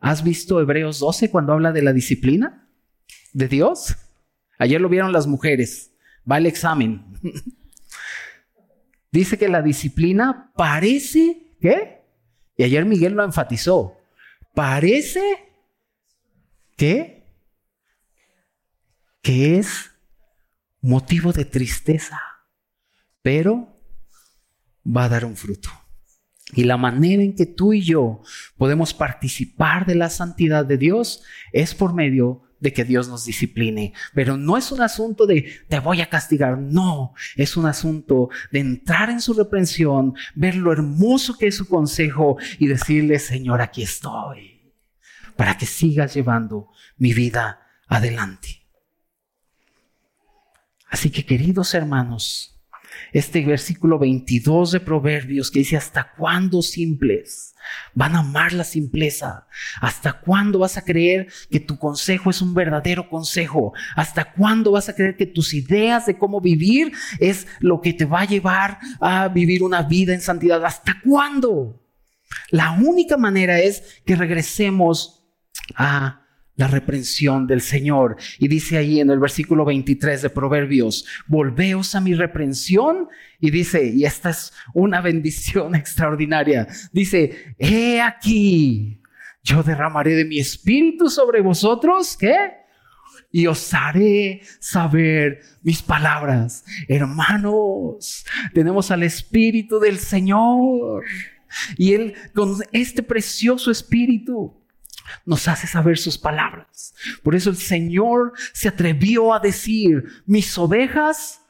¿Has 0.00 0.24
visto 0.24 0.60
Hebreos 0.60 0.98
12 0.98 1.30
cuando 1.30 1.52
habla 1.52 1.72
de 1.72 1.82
la 1.82 1.92
disciplina 1.92 2.68
de 3.32 3.48
Dios? 3.48 3.96
Ayer 4.62 4.80
lo 4.80 4.88
vieron 4.88 5.12
las 5.12 5.26
mujeres. 5.26 5.92
Va 6.30 6.38
el 6.38 6.46
examen. 6.46 7.04
Dice 9.10 9.36
que 9.36 9.48
la 9.48 9.60
disciplina 9.60 10.52
parece, 10.54 11.56
¿qué? 11.60 12.04
Y 12.56 12.62
ayer 12.62 12.84
Miguel 12.84 13.14
lo 13.14 13.24
enfatizó. 13.24 13.98
Parece 14.54 15.20
que, 16.76 17.26
que 19.20 19.58
es 19.58 19.90
motivo 20.80 21.32
de 21.32 21.44
tristeza, 21.44 22.20
pero 23.20 23.80
va 24.86 25.06
a 25.06 25.08
dar 25.08 25.24
un 25.24 25.36
fruto. 25.36 25.70
Y 26.54 26.62
la 26.62 26.76
manera 26.76 27.24
en 27.24 27.34
que 27.34 27.46
tú 27.46 27.72
y 27.72 27.82
yo 27.82 28.22
podemos 28.56 28.94
participar 28.94 29.86
de 29.86 29.96
la 29.96 30.08
santidad 30.08 30.64
de 30.64 30.78
Dios 30.78 31.24
es 31.50 31.74
por 31.74 31.94
medio 31.94 32.44
de 32.62 32.72
que 32.72 32.84
Dios 32.84 33.08
nos 33.08 33.24
discipline. 33.24 33.92
Pero 34.14 34.36
no 34.36 34.56
es 34.56 34.72
un 34.72 34.80
asunto 34.80 35.26
de 35.26 35.64
te 35.68 35.80
voy 35.80 36.00
a 36.00 36.08
castigar, 36.08 36.56
no, 36.56 37.12
es 37.36 37.56
un 37.56 37.66
asunto 37.66 38.30
de 38.50 38.60
entrar 38.60 39.10
en 39.10 39.20
su 39.20 39.34
reprensión, 39.34 40.14
ver 40.34 40.54
lo 40.54 40.72
hermoso 40.72 41.36
que 41.36 41.48
es 41.48 41.56
su 41.56 41.68
consejo 41.68 42.38
y 42.58 42.68
decirle, 42.68 43.18
Señor, 43.18 43.60
aquí 43.60 43.82
estoy, 43.82 44.72
para 45.36 45.58
que 45.58 45.66
sigas 45.66 46.14
llevando 46.14 46.68
mi 46.96 47.12
vida 47.12 47.66
adelante. 47.88 48.62
Así 50.88 51.10
que 51.10 51.26
queridos 51.26 51.74
hermanos, 51.74 52.51
este 53.12 53.44
versículo 53.44 53.98
22 53.98 54.72
de 54.72 54.80
Proverbios 54.80 55.50
que 55.50 55.60
dice, 55.60 55.76
¿hasta 55.76 56.12
cuándo 56.16 56.62
simples? 56.62 57.54
Van 57.94 58.16
a 58.16 58.20
amar 58.20 58.52
la 58.52 58.64
simpleza. 58.64 59.46
¿Hasta 59.80 60.14
cuándo 60.14 60.58
vas 60.58 60.76
a 60.76 60.84
creer 60.84 61.28
que 61.50 61.60
tu 61.60 61.78
consejo 61.78 62.30
es 62.30 62.42
un 62.42 62.54
verdadero 62.54 63.08
consejo? 63.08 63.72
¿Hasta 63.96 64.32
cuándo 64.32 64.72
vas 64.72 64.88
a 64.88 64.94
creer 64.94 65.16
que 65.16 65.26
tus 65.26 65.54
ideas 65.54 66.06
de 66.06 66.18
cómo 66.18 66.40
vivir 66.40 66.92
es 67.20 67.46
lo 67.60 67.80
que 67.80 67.92
te 67.92 68.04
va 68.04 68.20
a 68.20 68.26
llevar 68.26 68.78
a 69.00 69.28
vivir 69.28 69.62
una 69.62 69.82
vida 69.82 70.12
en 70.14 70.20
santidad? 70.20 70.64
¿Hasta 70.64 71.00
cuándo? 71.04 71.82
La 72.50 72.72
única 72.72 73.16
manera 73.16 73.60
es 73.60 74.00
que 74.04 74.16
regresemos 74.16 75.24
a 75.76 76.21
la 76.56 76.68
reprensión 76.68 77.46
del 77.46 77.60
Señor. 77.60 78.16
Y 78.38 78.48
dice 78.48 78.76
ahí 78.78 79.00
en 79.00 79.10
el 79.10 79.18
versículo 79.18 79.64
23 79.64 80.22
de 80.22 80.30
Proverbios, 80.30 81.06
volveos 81.26 81.94
a 81.94 82.00
mi 82.00 82.14
reprensión. 82.14 83.08
Y 83.40 83.50
dice, 83.50 83.86
y 83.86 84.04
esta 84.04 84.30
es 84.30 84.52
una 84.74 85.00
bendición 85.00 85.74
extraordinaria, 85.74 86.66
dice, 86.92 87.54
he 87.58 88.00
aquí, 88.00 89.00
yo 89.42 89.62
derramaré 89.62 90.14
de 90.14 90.24
mi 90.24 90.38
espíritu 90.38 91.08
sobre 91.08 91.40
vosotros, 91.40 92.16
¿qué? 92.16 92.36
Y 93.32 93.46
os 93.46 93.72
haré 93.72 94.42
saber 94.60 95.40
mis 95.62 95.82
palabras. 95.82 96.64
Hermanos, 96.86 98.26
tenemos 98.52 98.90
al 98.90 99.02
Espíritu 99.02 99.80
del 99.80 99.98
Señor. 99.98 101.04
Y 101.78 101.94
Él, 101.94 102.14
con 102.34 102.56
este 102.72 103.02
precioso 103.02 103.70
Espíritu, 103.70 104.61
nos 105.24 105.48
hace 105.48 105.66
saber 105.66 105.98
sus 105.98 106.18
palabras. 106.18 106.94
Por 107.22 107.34
eso 107.34 107.50
el 107.50 107.56
Señor 107.56 108.32
se 108.52 108.68
atrevió 108.68 109.32
a 109.32 109.40
decir, 109.40 110.04
mis 110.26 110.56
ovejas 110.58 111.40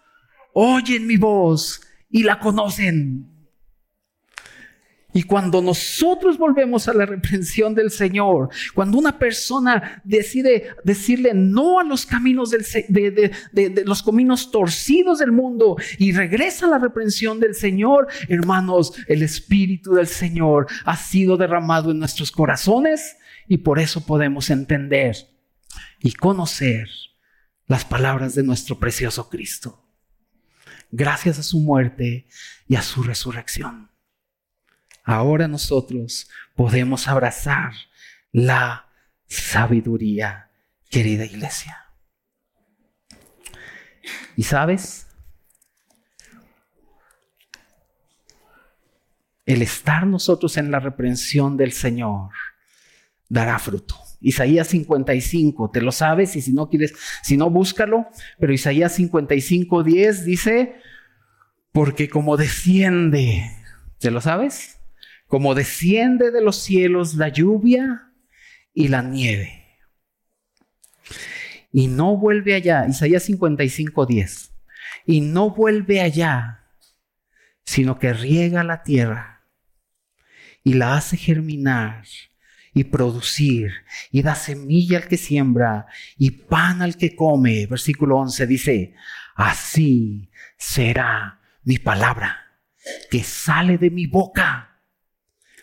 oyen 0.53 1.07
mi 1.07 1.17
voz 1.17 1.81
y 2.11 2.23
la 2.23 2.39
conocen. 2.39 3.33
Y 5.15 5.25
cuando 5.25 5.61
nosotros 5.61 6.39
volvemos 6.39 6.89
a 6.89 6.95
la 6.95 7.05
reprensión 7.05 7.75
del 7.75 7.91
Señor, 7.91 8.49
cuando 8.75 8.99
una 8.99 9.19
persona 9.19 10.01
decide 10.05 10.69
decirle 10.85 11.33
no 11.35 11.79
a 11.79 11.85
los 11.85 12.07
caminos 12.07 12.51
del, 12.51 12.65
de, 12.89 13.31
de, 13.53 13.85
los 13.85 14.03
caminos 14.03 14.51
torcidos 14.51 15.19
del 15.19 15.33
mundo 15.33 15.77
y 15.99 16.13
regresa 16.13 16.67
a 16.67 16.71
la 16.71 16.79
reprensión 16.79 17.41
del 17.41 17.55
Señor, 17.55 18.09
hermanos, 18.29 18.95
el 19.07 19.23
Espíritu 19.23 19.93
del 19.93 20.07
Señor 20.07 20.67
ha 20.85 20.97
sido 20.97 21.37
derramado 21.37 21.91
en 21.91 21.99
nuestros 21.99 22.33
corazones 22.33 23.17
y 23.49 23.59
por 23.59 23.79
eso 23.79 24.07
podemos 24.07 24.51
entender 24.51 25.17
y 26.01 26.13
conocer 26.13 26.89
las 27.67 27.85
palabras 27.85 28.35
de 28.35 28.43
nuestro 28.43 28.79
precioso 28.79 29.29
Cristo. 29.29 29.85
Gracias 30.91 31.39
a 31.39 31.43
su 31.43 31.61
muerte 31.61 32.27
y 32.69 32.77
a 32.77 32.83
su 32.83 33.03
resurrección 33.03 33.93
ahora 35.05 35.49
nosotros 35.49 36.29
podemos 36.55 37.09
abrazar 37.09 37.73
la 38.31 38.89
sabiduría, 39.27 40.51
querida 40.91 41.25
iglesia. 41.25 41.79
Y 44.37 44.45
sabes, 44.45 45.07
el 49.45 49.63
estar 49.63 50.07
nosotros 50.07 50.57
en 50.57 50.71
la 50.71 50.81
reprensión 50.81 51.57
del 51.57 51.73
Señor 51.73 52.31
dará 53.33 53.59
fruto. 53.59 53.97
Isaías 54.21 54.69
55, 54.69 55.71
te 55.73 55.81
lo 55.81 55.91
sabes 55.91 56.37
y 56.37 56.43
si 56.43 56.53
no 56.53 56.69
quieres, 56.69 56.95
si 57.23 57.37
no 57.37 57.51
búscalo, 57.51 58.07
pero 58.39 58.53
Isaías 58.53 58.95
55, 58.95 59.83
10 59.83 60.25
dice, 60.25 60.77
porque 61.73 62.09
como 62.09 62.37
desciende, 62.37 63.51
¿te 63.99 64.11
lo 64.11 64.21
sabes? 64.21 64.79
como 65.33 65.55
desciende 65.55 66.31
de 66.31 66.43
los 66.43 66.57
cielos 66.57 67.15
la 67.15 67.31
lluvia 67.31 68.13
y 68.75 68.89
la 68.89 69.01
nieve. 69.01 69.65
Y 71.73 71.87
no 71.87 72.19
vuelve 72.19 72.55
allá, 72.55 72.85
Isaías 72.87 73.23
55, 73.23 74.05
10. 74.05 74.53
Y 75.07 75.23
no 75.23 75.49
vuelve 75.49 76.03
allá, 76.03 76.67
sino 77.65 77.99
que 77.99 78.13
riega 78.13 78.63
la 78.63 78.83
tierra 78.83 79.47
y 80.63 80.75
la 80.75 80.97
hace 80.97 81.17
germinar 81.17 82.05
y 82.75 82.85
producir 82.85 83.71
y 84.11 84.23
da 84.23 84.35
semilla 84.35 84.99
al 84.99 85.09
que 85.09 85.17
siembra 85.17 85.87
y 86.17 86.31
pan 86.31 86.83
al 86.83 86.97
que 86.97 87.15
come. 87.15 87.67
Versículo 87.67 88.19
11 88.19 88.47
dice, 88.47 88.95
así 89.35 90.31
será 90.57 91.41
mi 91.65 91.79
palabra 91.79 92.39
que 93.11 93.23
sale 93.23 93.79
de 93.79 93.91
mi 93.91 94.07
boca 94.07 94.73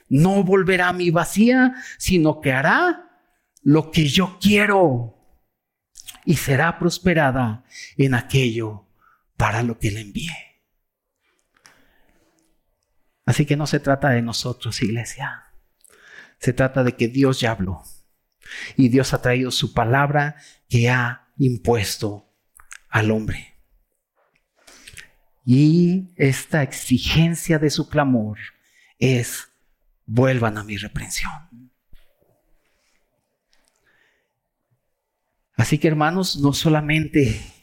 no 0.09 0.43
volverá 0.43 0.89
a 0.89 0.93
mi 0.93 1.11
vacía, 1.11 1.75
sino 1.97 2.41
que 2.41 2.51
hará 2.51 3.09
lo 3.61 3.91
que 3.91 4.07
yo 4.07 4.37
quiero 4.41 5.15
y 6.25 6.35
será 6.35 6.79
prosperada 6.79 7.63
en 7.97 8.15
aquello 8.15 8.87
para 9.37 9.63
lo 9.63 9.77
que 9.77 9.91
le 9.91 10.01
envié. 10.01 10.31
Así 13.25 13.45
que 13.45 13.55
no 13.55 13.67
se 13.67 13.79
trata 13.79 14.09
de 14.09 14.23
nosotros, 14.23 14.81
iglesia. 14.81 15.48
Se 16.39 16.53
trata 16.53 16.83
de 16.83 16.95
que 16.95 17.07
Dios 17.07 17.39
ya 17.39 17.51
habló 17.51 17.83
y 18.75 18.89
Dios 18.89 19.13
ha 19.13 19.21
traído 19.21 19.51
su 19.51 19.73
palabra 19.73 20.37
que 20.67 20.89
ha 20.89 21.27
impuesto 21.37 22.33
al 22.89 23.11
hombre. 23.11 23.55
Y 25.45 26.13
esta 26.15 26.63
exigencia 26.63 27.59
de 27.59 27.69
su 27.69 27.89
clamor 27.89 28.37
es 28.99 29.49
vuelvan 30.05 30.57
a 30.57 30.63
mi 30.63 30.77
reprensión. 30.77 31.71
Así 35.55 35.77
que 35.77 35.87
hermanos, 35.87 36.37
no 36.39 36.53
solamente 36.53 37.58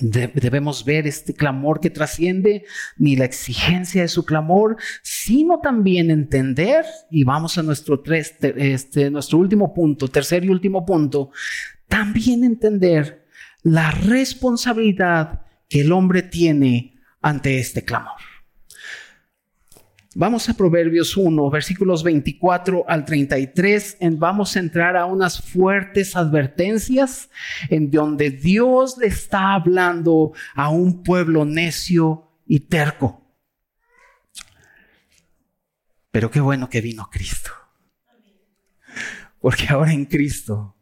debemos 0.00 0.84
ver 0.84 1.06
este 1.06 1.34
clamor 1.34 1.80
que 1.80 1.90
trasciende, 1.90 2.64
ni 2.96 3.16
la 3.16 3.24
exigencia 3.24 4.02
de 4.02 4.08
su 4.08 4.24
clamor, 4.24 4.76
sino 5.02 5.60
también 5.60 6.10
entender, 6.10 6.84
y 7.10 7.24
vamos 7.24 7.58
a 7.58 7.62
nuestro, 7.62 8.00
tres, 8.00 8.34
este, 8.40 9.10
nuestro 9.10 9.38
último 9.38 9.72
punto, 9.72 10.08
tercer 10.08 10.44
y 10.44 10.48
último 10.48 10.84
punto, 10.84 11.30
también 11.88 12.44
entender 12.44 13.26
la 13.62 13.90
responsabilidad 13.90 15.42
que 15.68 15.80
el 15.80 15.92
hombre 15.92 16.22
tiene 16.22 16.94
ante 17.20 17.58
este 17.58 17.84
clamor. 17.84 18.25
Vamos 20.18 20.48
a 20.48 20.54
Proverbios 20.54 21.14
1, 21.14 21.50
versículos 21.50 22.02
24 22.02 22.86
al 22.88 23.04
33. 23.04 23.98
vamos 24.12 24.56
a 24.56 24.60
entrar 24.60 24.96
a 24.96 25.04
unas 25.04 25.42
fuertes 25.42 26.16
advertencias 26.16 27.28
en 27.68 27.90
donde 27.90 28.30
Dios 28.30 28.96
le 28.96 29.08
está 29.08 29.52
hablando 29.52 30.32
a 30.54 30.70
un 30.70 31.02
pueblo 31.02 31.44
necio 31.44 32.30
y 32.46 32.60
terco. 32.60 33.30
Pero 36.10 36.30
qué 36.30 36.40
bueno 36.40 36.70
que 36.70 36.80
vino 36.80 37.10
Cristo. 37.12 37.50
Porque 39.38 39.66
ahora 39.68 39.92
en 39.92 40.06
Cristo 40.06 40.78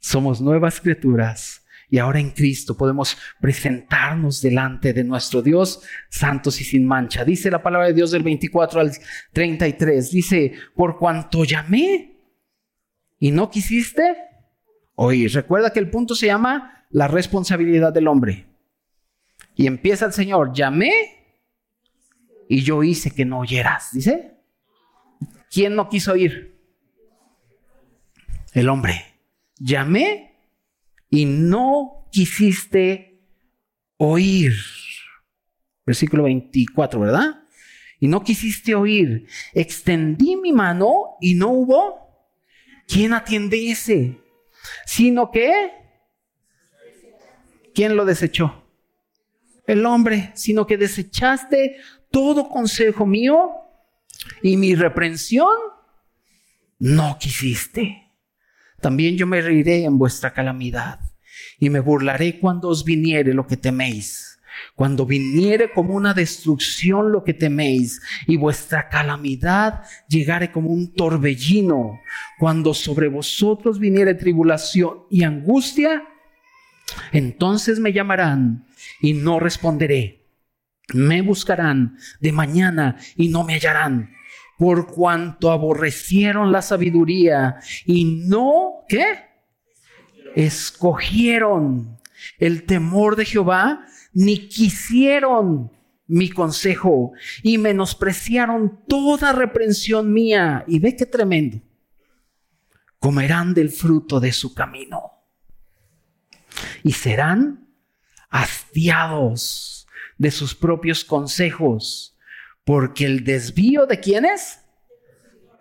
somos 0.00 0.40
nuevas 0.40 0.80
criaturas 0.80 1.64
y 1.88 1.98
ahora 1.98 2.18
en 2.18 2.30
Cristo 2.30 2.76
podemos 2.76 3.16
presentarnos 3.40 4.42
delante 4.42 4.92
de 4.92 5.04
nuestro 5.04 5.42
Dios 5.42 5.82
santos 6.10 6.60
y 6.60 6.64
sin 6.64 6.86
mancha. 6.86 7.24
Dice 7.24 7.50
la 7.50 7.62
palabra 7.62 7.88
de 7.88 7.94
Dios 7.94 8.10
del 8.10 8.22
24 8.22 8.80
al 8.80 8.92
33. 9.32 10.10
Dice, 10.10 10.52
por 10.74 10.98
cuanto 10.98 11.44
llamé 11.44 12.16
y 13.18 13.30
no 13.30 13.50
quisiste 13.50 14.16
oír. 14.96 15.32
Recuerda 15.32 15.72
que 15.72 15.78
el 15.78 15.90
punto 15.90 16.14
se 16.14 16.26
llama 16.26 16.86
la 16.90 17.08
responsabilidad 17.08 17.92
del 17.92 18.08
hombre. 18.08 18.46
Y 19.54 19.66
empieza 19.66 20.06
el 20.06 20.12
Señor, 20.12 20.52
llamé 20.52 20.92
y 22.48 22.62
yo 22.62 22.82
hice 22.82 23.10
que 23.10 23.24
no 23.24 23.40
oyeras. 23.40 23.90
Dice, 23.92 24.34
¿quién 25.50 25.74
no 25.76 25.88
quiso 25.88 26.12
oír? 26.12 26.60
El 28.52 28.68
hombre. 28.68 29.04
Llamé 29.58 30.35
y 31.10 31.24
no 31.24 32.08
quisiste 32.10 33.20
oír. 33.96 34.52
Versículo 35.84 36.24
24, 36.24 37.00
¿verdad? 37.00 37.44
Y 38.00 38.08
no 38.08 38.22
quisiste 38.22 38.74
oír. 38.74 39.26
Extendí 39.54 40.36
mi 40.36 40.52
mano 40.52 41.16
y 41.20 41.34
no 41.34 41.48
hubo 41.48 42.06
quien 42.86 43.12
ese 43.52 44.20
Sino 44.84 45.30
que, 45.30 45.70
¿quién 47.74 47.96
lo 47.96 48.04
desechó? 48.04 48.64
El 49.66 49.86
hombre, 49.86 50.32
sino 50.34 50.66
que 50.66 50.76
desechaste 50.76 51.76
todo 52.10 52.48
consejo 52.48 53.06
mío 53.06 53.50
y 54.42 54.56
mi 54.56 54.74
reprensión 54.74 55.56
no 56.78 57.16
quisiste. 57.18 58.05
También 58.86 59.16
yo 59.16 59.26
me 59.26 59.40
reiré 59.40 59.82
en 59.82 59.98
vuestra 59.98 60.32
calamidad 60.32 61.00
y 61.58 61.70
me 61.70 61.80
burlaré 61.80 62.38
cuando 62.38 62.68
os 62.68 62.84
viniere 62.84 63.34
lo 63.34 63.44
que 63.44 63.56
teméis. 63.56 64.38
Cuando 64.76 65.04
viniere 65.04 65.72
como 65.72 65.92
una 65.92 66.14
destrucción 66.14 67.10
lo 67.10 67.24
que 67.24 67.34
teméis 67.34 68.00
y 68.28 68.36
vuestra 68.36 68.88
calamidad 68.88 69.82
llegare 70.08 70.52
como 70.52 70.70
un 70.70 70.94
torbellino, 70.94 71.98
cuando 72.38 72.74
sobre 72.74 73.08
vosotros 73.08 73.80
viniere 73.80 74.14
tribulación 74.14 75.00
y 75.10 75.24
angustia, 75.24 76.04
entonces 77.10 77.80
me 77.80 77.92
llamarán 77.92 78.68
y 79.00 79.14
no 79.14 79.40
responderé. 79.40 80.28
Me 80.94 81.22
buscarán 81.22 81.98
de 82.20 82.30
mañana 82.30 82.98
y 83.16 83.30
no 83.30 83.42
me 83.42 83.54
hallarán 83.54 84.14
por 84.58 84.86
cuanto 84.86 85.50
aborrecieron 85.50 86.52
la 86.52 86.62
sabiduría 86.62 87.56
y 87.84 88.04
no, 88.26 88.75
¿qué? 88.88 89.26
Escogieron 90.34 91.98
el 92.38 92.64
temor 92.64 93.16
de 93.16 93.24
Jehová, 93.24 93.86
ni 94.12 94.48
quisieron 94.48 95.70
mi 96.06 96.30
consejo 96.30 97.12
y 97.42 97.58
menospreciaron 97.58 98.80
toda 98.88 99.32
reprensión 99.32 100.12
mía. 100.12 100.64
Y 100.66 100.78
ve 100.78 100.96
qué 100.96 101.06
tremendo. 101.06 101.60
comerán 102.98 103.54
del 103.54 103.70
fruto 103.70 104.20
de 104.20 104.32
su 104.32 104.54
camino 104.54 105.12
y 106.82 106.92
serán 106.92 107.68
hastiados 108.30 109.86
de 110.18 110.30
sus 110.30 110.54
propios 110.54 111.04
consejos, 111.04 112.16
porque 112.64 113.04
el 113.04 113.22
desvío 113.22 113.86
de 113.86 114.00
quiénes? 114.00 114.60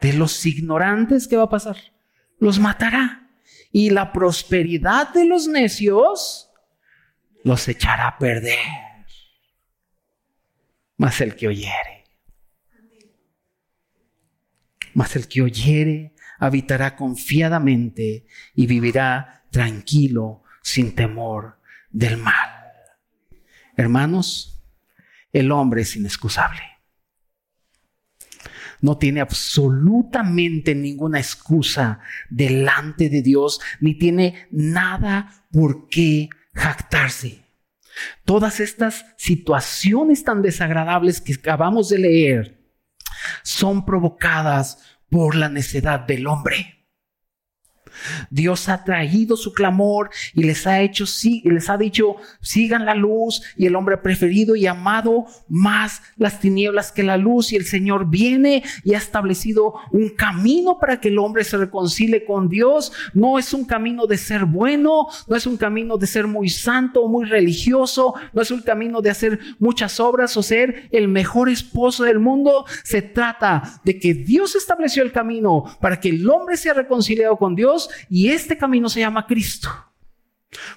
De 0.01 0.13
los 0.13 0.45
ignorantes, 0.45 1.27
¿qué 1.27 1.37
va 1.37 1.43
a 1.43 1.49
pasar? 1.49 1.77
Los 2.45 2.59
matará. 2.59 3.27
Y 3.71 3.89
la 3.89 4.13
prosperidad 4.13 5.11
de 5.11 5.25
los 5.25 5.47
necios 5.47 6.51
los 7.43 7.67
echará 7.67 8.07
a 8.09 8.17
perder. 8.19 8.59
Mas 10.95 11.21
el 11.21 11.35
que 11.35 11.47
oyere, 11.47 12.05
mas 14.93 15.15
el 15.15 15.27
que 15.27 15.41
oyere 15.41 16.13
habitará 16.37 16.95
confiadamente 16.95 18.27
y 18.53 18.67
vivirá 18.67 19.47
tranquilo 19.49 20.43
sin 20.61 20.93
temor 20.93 21.59
del 21.89 22.17
mal. 22.17 22.71
Hermanos, 23.75 24.63
el 25.33 25.51
hombre 25.51 25.81
es 25.81 25.95
inexcusable. 25.95 26.74
No 28.85 28.99
tiene 28.99 29.19
absolutamente 29.19 30.75
ninguna 30.75 31.17
excusa 31.17 32.01
delante 32.29 33.09
de 33.09 33.23
Dios, 33.23 33.59
ni 33.79 33.95
tiene 33.97 34.47
nada 34.51 35.47
por 35.51 35.89
qué 35.89 36.29
jactarse. 36.53 37.47
Todas 38.25 38.59
estas 38.59 39.07
situaciones 39.17 40.23
tan 40.23 40.43
desagradables 40.43 41.19
que 41.19 41.33
acabamos 41.33 41.89
de 41.89 41.97
leer 41.97 42.71
son 43.41 43.85
provocadas 43.85 44.99
por 45.09 45.33
la 45.33 45.49
necedad 45.49 46.01
del 46.01 46.27
hombre. 46.27 46.74
Dios 48.29 48.69
ha 48.69 48.83
traído 48.83 49.37
su 49.37 49.53
clamor 49.53 50.09
y 50.33 50.43
les 50.43 50.67
ha 50.67 50.81
hecho, 50.81 51.05
les 51.43 51.69
ha 51.69 51.77
dicho, 51.77 52.15
sigan 52.41 52.85
la 52.85 52.95
luz 52.95 53.41
y 53.57 53.65
el 53.65 53.75
hombre 53.75 53.97
preferido 53.97 54.55
y 54.55 54.67
amado 54.67 55.25
más 55.47 56.01
las 56.17 56.39
tinieblas 56.39 56.91
que 56.91 57.03
la 57.03 57.17
luz 57.17 57.51
y 57.51 57.55
el 57.55 57.65
Señor 57.65 58.09
viene 58.09 58.63
y 58.83 58.93
ha 58.93 58.97
establecido 58.97 59.75
un 59.91 60.09
camino 60.09 60.77
para 60.79 60.99
que 60.99 61.09
el 61.09 61.19
hombre 61.19 61.43
se 61.43 61.57
reconcilie 61.57 62.25
con 62.25 62.49
Dios. 62.49 62.91
No 63.13 63.39
es 63.39 63.53
un 63.53 63.65
camino 63.65 64.07
de 64.07 64.17
ser 64.17 64.45
bueno, 64.45 65.07
no 65.27 65.35
es 65.35 65.45
un 65.45 65.57
camino 65.57 65.97
de 65.97 66.07
ser 66.07 66.27
muy 66.27 66.49
santo 66.49 67.07
muy 67.07 67.25
religioso, 67.25 68.13
no 68.33 68.41
es 68.41 68.51
un 68.51 68.61
camino 68.61 69.01
de 69.01 69.09
hacer 69.09 69.39
muchas 69.59 69.99
obras 69.99 70.35
o 70.37 70.43
ser 70.43 70.87
el 70.91 71.07
mejor 71.07 71.49
esposo 71.49 72.03
del 72.03 72.19
mundo. 72.19 72.65
Se 72.83 73.01
trata 73.01 73.79
de 73.83 73.99
que 73.99 74.13
Dios 74.13 74.55
estableció 74.55 75.03
el 75.03 75.11
camino 75.11 75.63
para 75.79 75.99
que 75.99 76.09
el 76.09 76.29
hombre 76.29 76.57
sea 76.57 76.73
reconciliado 76.73 77.37
con 77.37 77.55
Dios 77.55 77.84
y 78.09 78.29
este 78.29 78.57
camino 78.57 78.89
se 78.89 79.01
llama 79.01 79.25
Cristo. 79.25 79.69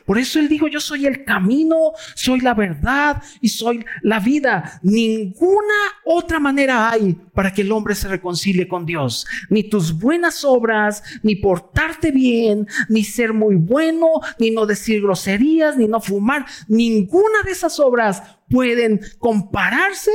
Por 0.05 0.19
eso 0.19 0.39
Él 0.39 0.49
dijo, 0.49 0.69
yo 0.69 0.81
soy 0.81 1.07
el 1.07 1.25
camino, 1.25 1.93
soy 2.15 2.41
la 2.41 2.55
verdad 2.55 3.23
y 3.41 3.49
soy 3.49 3.85
la 4.03 4.21
vida. 4.21 4.81
Ninguna 4.83 5.75
otra 6.05 6.41
manera 6.41 6.91
hay 6.91 7.15
para 7.35 7.53
que 7.53 7.63
el 7.63 7.73
hombre 7.73 7.95
se 7.95 8.09
reconcilie 8.09 8.69
con 8.69 8.87
Dios. 8.87 9.27
Ni 9.51 9.65
tus 9.65 9.99
buenas 9.99 10.45
obras, 10.45 11.03
ni 11.23 11.37
portarte 11.37 12.11
bien, 12.11 12.67
ni 12.89 13.05
ser 13.05 13.33
muy 13.33 13.57
bueno, 13.57 14.09
ni 14.39 14.51
no 14.51 14.67
decir 14.67 15.03
groserías, 15.03 15.77
ni 15.77 15.87
no 15.87 16.01
fumar. 16.01 16.47
Ninguna 16.69 17.43
de 17.45 17.53
esas 17.53 17.79
obras 17.79 18.23
pueden 18.49 19.01
compararse 19.19 20.11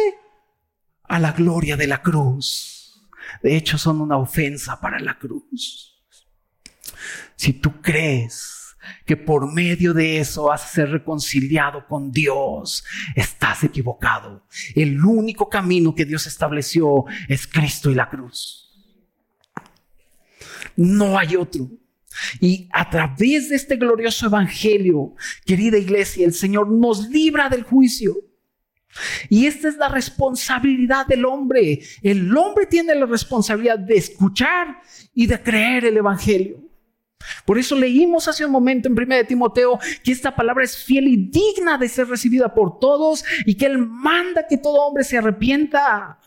a 1.03 1.19
la 1.19 1.31
gloria 1.31 1.77
de 1.77 1.87
la 1.87 2.01
cruz. 2.01 3.01
De 3.41 3.55
hecho, 3.55 3.77
son 3.77 4.01
una 4.01 4.17
ofensa 4.17 4.79
para 4.79 4.99
la 4.99 5.17
cruz. 5.17 5.92
Si 7.35 7.53
tú 7.53 7.81
crees 7.81 8.75
que 9.05 9.17
por 9.17 9.51
medio 9.51 9.93
de 9.93 10.19
eso 10.19 10.45
vas 10.45 10.63
a 10.63 10.67
ser 10.67 10.89
reconciliado 10.91 11.87
con 11.87 12.11
Dios, 12.11 12.83
estás 13.15 13.63
equivocado. 13.63 14.45
El 14.75 15.03
único 15.03 15.49
camino 15.49 15.95
que 15.95 16.05
Dios 16.05 16.27
estableció 16.27 17.05
es 17.27 17.47
Cristo 17.47 17.89
y 17.89 17.95
la 17.95 18.09
cruz. 18.09 18.71
No 20.75 21.17
hay 21.17 21.35
otro. 21.35 21.69
Y 22.39 22.67
a 22.71 22.89
través 22.89 23.49
de 23.49 23.55
este 23.55 23.75
glorioso 23.75 24.27
evangelio, 24.27 25.15
querida 25.45 25.77
iglesia, 25.77 26.25
el 26.25 26.33
Señor 26.33 26.69
nos 26.69 27.09
libra 27.09 27.49
del 27.49 27.63
juicio. 27.63 28.15
Y 29.29 29.47
esta 29.47 29.69
es 29.69 29.77
la 29.77 29.89
responsabilidad 29.89 31.07
del 31.07 31.25
hombre. 31.25 31.81
El 32.03 32.35
hombre 32.37 32.67
tiene 32.67 32.93
la 32.93 33.07
responsabilidad 33.07 33.79
de 33.79 33.95
escuchar 33.95 34.81
y 35.15 35.25
de 35.25 35.41
creer 35.41 35.85
el 35.85 35.97
evangelio. 35.97 36.72
Por 37.45 37.57
eso 37.57 37.75
leímos 37.75 38.27
hace 38.27 38.45
un 38.45 38.51
momento 38.51 38.87
en 38.87 38.93
1 38.93 39.15
de 39.15 39.23
Timoteo 39.23 39.79
que 40.03 40.11
esta 40.11 40.35
palabra 40.35 40.63
es 40.63 40.77
fiel 40.77 41.07
y 41.07 41.17
digna 41.29 41.77
de 41.77 41.89
ser 41.89 42.07
recibida 42.07 42.53
por 42.53 42.79
todos 42.79 43.23
y 43.45 43.55
que 43.55 43.65
Él 43.65 43.77
manda 43.77 44.47
que 44.47 44.57
todo 44.57 44.85
hombre 44.85 45.03
se 45.03 45.17
arrepienta. 45.17 46.19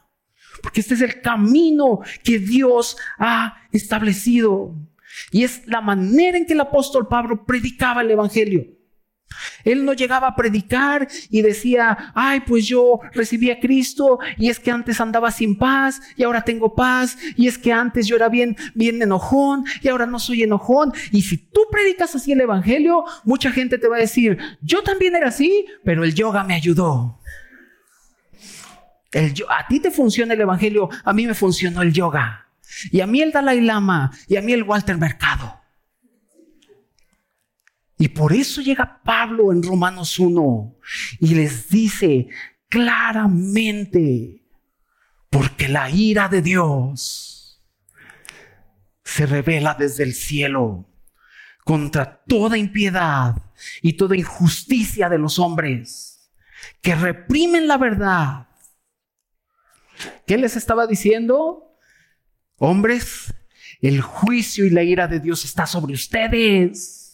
Porque 0.62 0.80
este 0.80 0.94
es 0.94 1.00
el 1.02 1.20
camino 1.20 2.00
que 2.24 2.38
Dios 2.38 2.96
ha 3.18 3.56
establecido. 3.72 4.74
Y 5.30 5.44
es 5.44 5.66
la 5.66 5.80
manera 5.80 6.36
en 6.36 6.46
que 6.46 6.52
el 6.52 6.60
apóstol 6.60 7.08
Pablo 7.08 7.44
predicaba 7.44 8.02
el 8.02 8.10
Evangelio. 8.10 8.75
Él 9.64 9.84
no 9.84 9.92
llegaba 9.92 10.28
a 10.28 10.36
predicar 10.36 11.08
y 11.30 11.42
decía, 11.42 12.12
ay, 12.14 12.40
pues 12.40 12.66
yo 12.66 13.00
recibí 13.12 13.50
a 13.50 13.60
Cristo 13.60 14.18
y 14.36 14.48
es 14.48 14.58
que 14.58 14.70
antes 14.70 15.00
andaba 15.00 15.30
sin 15.30 15.56
paz 15.56 16.00
y 16.16 16.22
ahora 16.22 16.42
tengo 16.42 16.74
paz 16.74 17.18
y 17.36 17.48
es 17.48 17.58
que 17.58 17.72
antes 17.72 18.06
yo 18.06 18.16
era 18.16 18.28
bien, 18.28 18.56
bien 18.74 19.02
enojón 19.02 19.64
y 19.82 19.88
ahora 19.88 20.06
no 20.06 20.18
soy 20.18 20.42
enojón. 20.42 20.92
Y 21.10 21.22
si 21.22 21.36
tú 21.36 21.62
predicas 21.70 22.14
así 22.14 22.32
el 22.32 22.40
Evangelio, 22.40 23.04
mucha 23.24 23.50
gente 23.50 23.78
te 23.78 23.88
va 23.88 23.96
a 23.96 24.00
decir, 24.00 24.38
yo 24.62 24.82
también 24.82 25.16
era 25.16 25.28
así, 25.28 25.66
pero 25.84 26.04
el 26.04 26.14
yoga 26.14 26.44
me 26.44 26.54
ayudó. 26.54 27.18
El, 29.12 29.34
a 29.48 29.66
ti 29.66 29.80
te 29.80 29.90
funciona 29.90 30.34
el 30.34 30.40
Evangelio, 30.40 30.88
a 31.04 31.12
mí 31.12 31.26
me 31.26 31.34
funcionó 31.34 31.82
el 31.82 31.92
yoga. 31.92 32.48
Y 32.90 33.00
a 33.00 33.06
mí 33.06 33.22
el 33.22 33.32
Dalai 33.32 33.60
Lama 33.60 34.10
y 34.28 34.36
a 34.36 34.42
mí 34.42 34.52
el 34.52 34.62
Walter 34.62 34.98
Mercado. 34.98 35.65
Y 37.98 38.08
por 38.08 38.32
eso 38.32 38.60
llega 38.60 39.00
Pablo 39.02 39.52
en 39.52 39.62
Romanos 39.62 40.18
1 40.18 40.76
y 41.20 41.34
les 41.34 41.68
dice 41.68 42.28
claramente, 42.68 44.42
porque 45.30 45.68
la 45.68 45.88
ira 45.90 46.28
de 46.28 46.42
Dios 46.42 47.62
se 49.02 49.24
revela 49.24 49.74
desde 49.78 50.02
el 50.04 50.14
cielo 50.14 50.86
contra 51.64 52.22
toda 52.24 52.58
impiedad 52.58 53.36
y 53.80 53.94
toda 53.94 54.16
injusticia 54.16 55.08
de 55.08 55.18
los 55.18 55.38
hombres 55.38 56.30
que 56.82 56.94
reprimen 56.94 57.66
la 57.66 57.78
verdad. 57.78 58.48
¿Qué 60.26 60.36
les 60.36 60.56
estaba 60.56 60.86
diciendo? 60.86 61.78
Hombres, 62.58 63.34
el 63.80 64.00
juicio 64.00 64.64
y 64.64 64.70
la 64.70 64.82
ira 64.82 65.08
de 65.08 65.20
Dios 65.20 65.44
está 65.44 65.66
sobre 65.66 65.94
ustedes. 65.94 67.05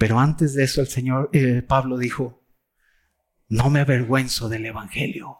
Pero 0.00 0.18
antes 0.18 0.54
de 0.54 0.64
eso 0.64 0.80
el 0.80 0.86
Señor, 0.86 1.28
eh, 1.34 1.60
Pablo 1.60 1.98
dijo, 1.98 2.42
no 3.50 3.68
me 3.68 3.80
avergüenzo 3.80 4.48
del 4.48 4.64
Evangelio, 4.64 5.36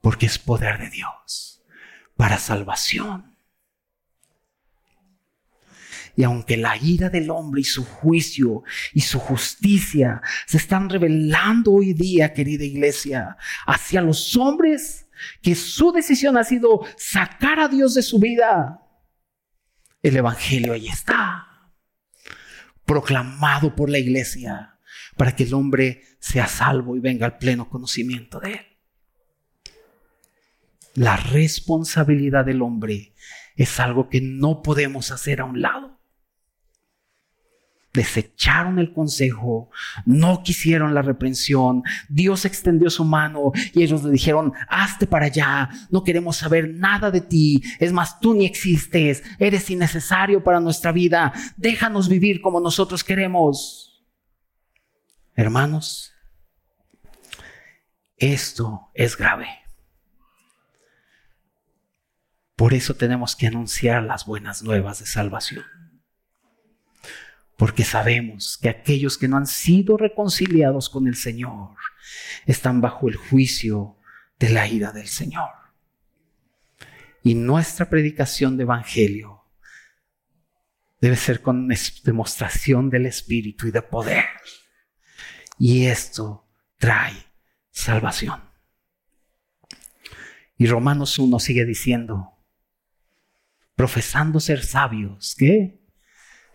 porque 0.00 0.24
es 0.24 0.38
poder 0.38 0.78
de 0.78 0.88
Dios 0.88 1.62
para 2.16 2.38
salvación. 2.38 3.36
Y 6.16 6.22
aunque 6.24 6.56
la 6.56 6.78
ira 6.78 7.10
del 7.10 7.28
hombre 7.28 7.60
y 7.60 7.64
su 7.64 7.84
juicio 7.84 8.62
y 8.94 9.02
su 9.02 9.18
justicia 9.18 10.22
se 10.46 10.56
están 10.56 10.88
revelando 10.88 11.72
hoy 11.72 11.92
día, 11.92 12.32
querida 12.32 12.64
iglesia, 12.64 13.36
hacia 13.66 14.00
los 14.00 14.38
hombres, 14.38 15.06
que 15.42 15.54
su 15.54 15.92
decisión 15.92 16.38
ha 16.38 16.44
sido 16.44 16.80
sacar 16.96 17.60
a 17.60 17.68
Dios 17.68 17.92
de 17.92 18.02
su 18.02 18.18
vida, 18.18 18.80
el 20.02 20.16
Evangelio 20.16 20.72
ahí 20.72 20.88
está 20.88 21.47
proclamado 22.88 23.76
por 23.76 23.90
la 23.90 23.98
iglesia 23.98 24.78
para 25.16 25.36
que 25.36 25.44
el 25.44 25.52
hombre 25.52 26.02
sea 26.18 26.48
salvo 26.48 26.96
y 26.96 27.00
venga 27.00 27.26
al 27.26 27.36
pleno 27.36 27.68
conocimiento 27.68 28.40
de 28.40 28.52
él. 28.52 28.66
La 30.94 31.16
responsabilidad 31.16 32.46
del 32.46 32.62
hombre 32.62 33.12
es 33.56 33.78
algo 33.78 34.08
que 34.08 34.22
no 34.22 34.62
podemos 34.62 35.12
hacer 35.12 35.42
a 35.42 35.44
un 35.44 35.60
lado 35.60 35.87
desecharon 37.98 38.78
el 38.78 38.92
consejo, 38.92 39.70
no 40.06 40.42
quisieron 40.44 40.94
la 40.94 41.02
reprensión, 41.02 41.82
Dios 42.08 42.44
extendió 42.44 42.90
su 42.90 43.04
mano 43.04 43.50
y 43.74 43.82
ellos 43.82 44.04
le 44.04 44.12
dijeron, 44.12 44.52
hazte 44.68 45.08
para 45.08 45.26
allá, 45.26 45.68
no 45.90 46.04
queremos 46.04 46.36
saber 46.36 46.72
nada 46.74 47.10
de 47.10 47.20
ti, 47.20 47.60
es 47.80 47.92
más, 47.92 48.20
tú 48.20 48.34
ni 48.34 48.46
existes, 48.46 49.24
eres 49.40 49.68
innecesario 49.68 50.44
para 50.44 50.60
nuestra 50.60 50.92
vida, 50.92 51.32
déjanos 51.56 52.08
vivir 52.08 52.40
como 52.40 52.60
nosotros 52.60 53.02
queremos. 53.02 54.04
Hermanos, 55.34 56.12
Esto 58.20 58.90
es 58.94 59.16
grave. 59.16 59.46
Por 62.56 62.74
eso 62.74 62.94
tenemos 62.94 63.36
que 63.36 63.46
anunciar 63.46 64.02
las 64.02 64.26
buenas 64.26 64.64
nuevas 64.64 64.98
de 64.98 65.06
salvación. 65.06 65.64
Porque 67.58 67.82
sabemos 67.82 68.56
que 68.56 68.68
aquellos 68.68 69.18
que 69.18 69.26
no 69.26 69.36
han 69.36 69.48
sido 69.48 69.96
reconciliados 69.96 70.88
con 70.88 71.08
el 71.08 71.16
Señor 71.16 71.74
están 72.46 72.80
bajo 72.80 73.08
el 73.08 73.16
juicio 73.16 73.96
de 74.38 74.50
la 74.50 74.68
ira 74.68 74.92
del 74.92 75.08
Señor. 75.08 75.50
Y 77.24 77.34
nuestra 77.34 77.90
predicación 77.90 78.56
de 78.56 78.62
Evangelio 78.62 79.42
debe 81.00 81.16
ser 81.16 81.42
con 81.42 81.68
demostración 82.04 82.90
del 82.90 83.06
Espíritu 83.06 83.66
y 83.66 83.72
de 83.72 83.82
poder. 83.82 84.26
Y 85.58 85.86
esto 85.86 86.48
trae 86.76 87.26
salvación. 87.72 88.40
Y 90.56 90.66
Romanos 90.66 91.18
1 91.18 91.40
sigue 91.40 91.64
diciendo, 91.64 92.38
profesando 93.74 94.38
ser 94.38 94.64
sabios, 94.64 95.34
que 95.36 95.77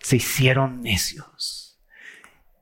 se 0.04 0.18
hicieron 0.18 0.82
necios. 0.82 1.80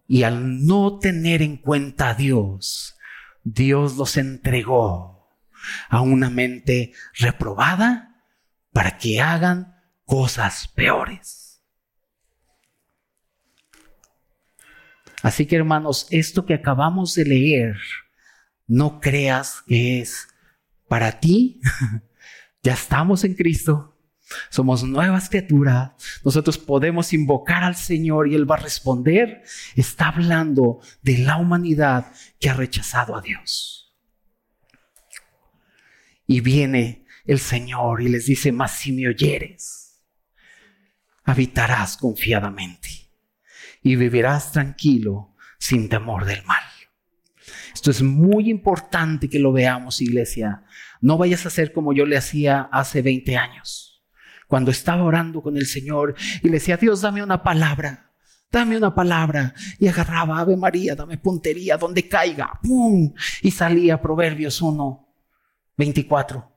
Y 0.07 0.23
al 0.23 0.65
no 0.65 0.99
tener 0.99 1.41
en 1.41 1.57
cuenta 1.57 2.09
a 2.09 2.13
Dios, 2.13 2.95
Dios 3.43 3.97
los 3.97 4.15
entregó 4.15 5.27
a 5.89 6.01
una 6.01 6.29
mente 6.29 6.93
reprobada 7.13 8.23
para 8.71 8.97
que 8.97 9.19
hagan 9.19 9.75
cosas 10.05 10.67
peores. 10.67 11.61
Así 15.23 15.45
que 15.45 15.55
hermanos, 15.55 16.07
esto 16.11 16.45
que 16.45 16.53
acabamos 16.53 17.15
de 17.15 17.25
leer, 17.25 17.77
no 18.67 18.99
creas 18.99 19.63
que 19.67 20.01
es 20.01 20.27
para 20.87 21.19
ti. 21.19 21.59
ya 22.63 22.73
estamos 22.73 23.23
en 23.23 23.33
Cristo 23.35 23.90
somos 24.49 24.83
nuevas 24.83 25.29
criaturas. 25.29 25.91
Nosotros 26.23 26.57
podemos 26.57 27.13
invocar 27.13 27.63
al 27.63 27.75
Señor 27.75 28.27
y 28.27 28.35
Él 28.35 28.49
va 28.49 28.55
a 28.55 28.59
responder. 28.59 29.43
Está 29.75 30.09
hablando 30.09 30.79
de 31.01 31.19
la 31.19 31.37
humanidad 31.37 32.11
que 32.39 32.49
ha 32.49 32.53
rechazado 32.53 33.15
a 33.15 33.21
Dios. 33.21 33.95
Y 36.27 36.41
viene 36.41 37.05
el 37.25 37.39
Señor 37.39 38.01
y 38.01 38.09
les 38.09 38.25
dice, 38.25 38.51
mas 38.51 38.71
si 38.71 38.91
me 38.91 39.07
oyeres, 39.07 40.01
habitarás 41.23 41.97
confiadamente 41.97 43.11
y 43.83 43.95
vivirás 43.95 44.51
tranquilo 44.51 45.35
sin 45.59 45.89
temor 45.89 46.25
del 46.25 46.43
mal. 46.45 46.63
Esto 47.73 47.91
es 47.91 48.01
muy 48.01 48.49
importante 48.49 49.29
que 49.29 49.39
lo 49.39 49.51
veamos, 49.51 50.01
iglesia. 50.01 50.63
No 50.99 51.17
vayas 51.17 51.45
a 51.45 51.47
hacer 51.47 51.73
como 51.73 51.93
yo 51.93 52.05
le 52.05 52.17
hacía 52.17 52.61
hace 52.71 53.01
20 53.01 53.37
años 53.37 53.90
cuando 54.51 54.69
estaba 54.69 55.05
orando 55.05 55.41
con 55.41 55.55
el 55.55 55.65
Señor 55.65 56.13
y 56.43 56.47
le 56.47 56.55
decía, 56.55 56.75
Dios, 56.75 56.99
dame 56.99 57.23
una 57.23 57.41
palabra, 57.41 58.11
dame 58.51 58.75
una 58.75 58.93
palabra. 58.93 59.55
Y 59.79 59.87
agarraba, 59.87 60.41
Ave 60.41 60.57
María, 60.57 60.93
dame 60.93 61.17
puntería, 61.17 61.77
donde 61.77 62.09
caiga, 62.09 62.59
¡pum! 62.61 63.13
Y 63.43 63.51
salía 63.51 64.01
Proverbios 64.01 64.61
1, 64.61 65.07
24. 65.77 66.51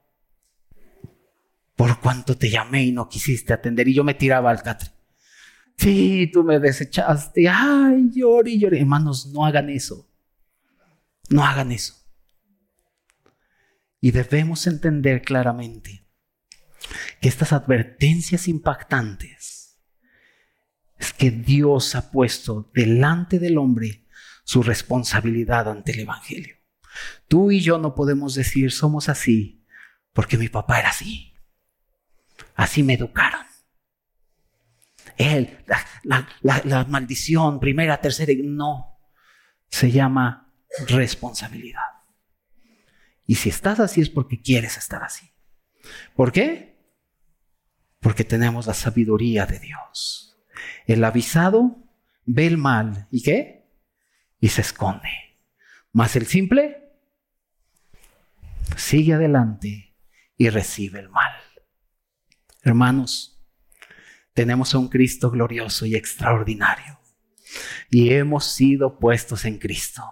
Por 1.76 2.00
cuanto 2.00 2.36
te 2.36 2.50
llamé 2.50 2.82
y 2.82 2.90
no 2.90 3.08
quisiste 3.08 3.52
atender, 3.52 3.86
y 3.86 3.94
yo 3.94 4.02
me 4.02 4.14
tiraba 4.14 4.50
al 4.50 4.60
catre. 4.60 4.90
Sí, 5.76 6.28
tú 6.32 6.42
me 6.42 6.58
desechaste. 6.58 7.48
Ay, 7.48 8.10
lloré 8.12 8.50
y 8.50 8.58
lloré. 8.58 8.80
Hermanos, 8.80 9.30
no 9.32 9.46
hagan 9.46 9.70
eso. 9.70 10.10
No 11.28 11.44
hagan 11.44 11.70
eso. 11.70 11.94
Y 14.00 14.10
debemos 14.10 14.66
entender 14.66 15.22
claramente 15.22 16.03
que 17.20 17.28
estas 17.28 17.52
advertencias 17.52 18.48
impactantes 18.48 19.80
es 20.98 21.12
que 21.12 21.30
Dios 21.30 21.94
ha 21.94 22.10
puesto 22.10 22.70
delante 22.74 23.38
del 23.38 23.58
hombre 23.58 24.06
su 24.44 24.62
responsabilidad 24.62 25.68
ante 25.68 25.92
el 25.92 26.00
Evangelio. 26.00 26.56
Tú 27.28 27.50
y 27.50 27.60
yo 27.60 27.78
no 27.78 27.94
podemos 27.94 28.34
decir 28.34 28.70
somos 28.70 29.08
así 29.08 29.64
porque 30.12 30.38
mi 30.38 30.48
papá 30.48 30.78
era 30.78 30.90
así. 30.90 31.34
Así 32.54 32.82
me 32.82 32.94
educaron. 32.94 33.44
Él, 35.16 35.58
la, 36.02 36.28
la 36.42 36.84
maldición, 36.84 37.60
primera, 37.60 38.00
tercera, 38.00 38.32
no. 38.44 38.98
Se 39.68 39.90
llama 39.90 40.52
responsabilidad. 40.88 41.80
Y 43.26 43.36
si 43.36 43.48
estás 43.48 43.80
así 43.80 44.00
es 44.00 44.10
porque 44.10 44.40
quieres 44.40 44.76
estar 44.76 45.02
así. 45.02 45.32
¿Por 46.14 46.32
qué? 46.32 46.73
Porque 48.04 48.22
tenemos 48.22 48.66
la 48.66 48.74
sabiduría 48.74 49.46
de 49.46 49.58
Dios. 49.58 50.36
El 50.86 51.02
avisado 51.04 51.88
ve 52.26 52.46
el 52.46 52.58
mal 52.58 53.08
y 53.10 53.22
qué? 53.22 53.64
Y 54.40 54.48
se 54.48 54.60
esconde. 54.60 55.08
Mas 55.90 56.14
el 56.14 56.26
simple 56.26 56.92
sigue 58.76 59.14
adelante 59.14 59.96
y 60.36 60.50
recibe 60.50 61.00
el 61.00 61.08
mal. 61.08 61.32
Hermanos, 62.62 63.42
tenemos 64.34 64.74
a 64.74 64.78
un 64.78 64.88
Cristo 64.88 65.30
glorioso 65.30 65.86
y 65.86 65.94
extraordinario. 65.94 67.00
Y 67.88 68.12
hemos 68.12 68.44
sido 68.44 68.98
puestos 68.98 69.46
en 69.46 69.56
Cristo 69.58 70.04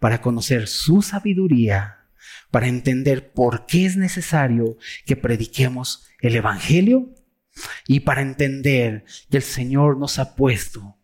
para 0.00 0.20
conocer 0.20 0.66
su 0.66 1.00
sabiduría, 1.00 2.08
para 2.50 2.66
entender 2.66 3.32
por 3.32 3.66
qué 3.66 3.86
es 3.86 3.96
necesario 3.96 4.78
que 5.06 5.14
prediquemos 5.14 6.08
el 6.20 6.34
Evangelio 6.34 7.14
y 7.86 8.00
para 8.00 8.22
entender 8.22 9.04
que 9.30 9.38
el 9.38 9.42
Señor 9.42 9.98
nos 9.98 10.18
ha 10.18 10.34
puesto 10.36 10.96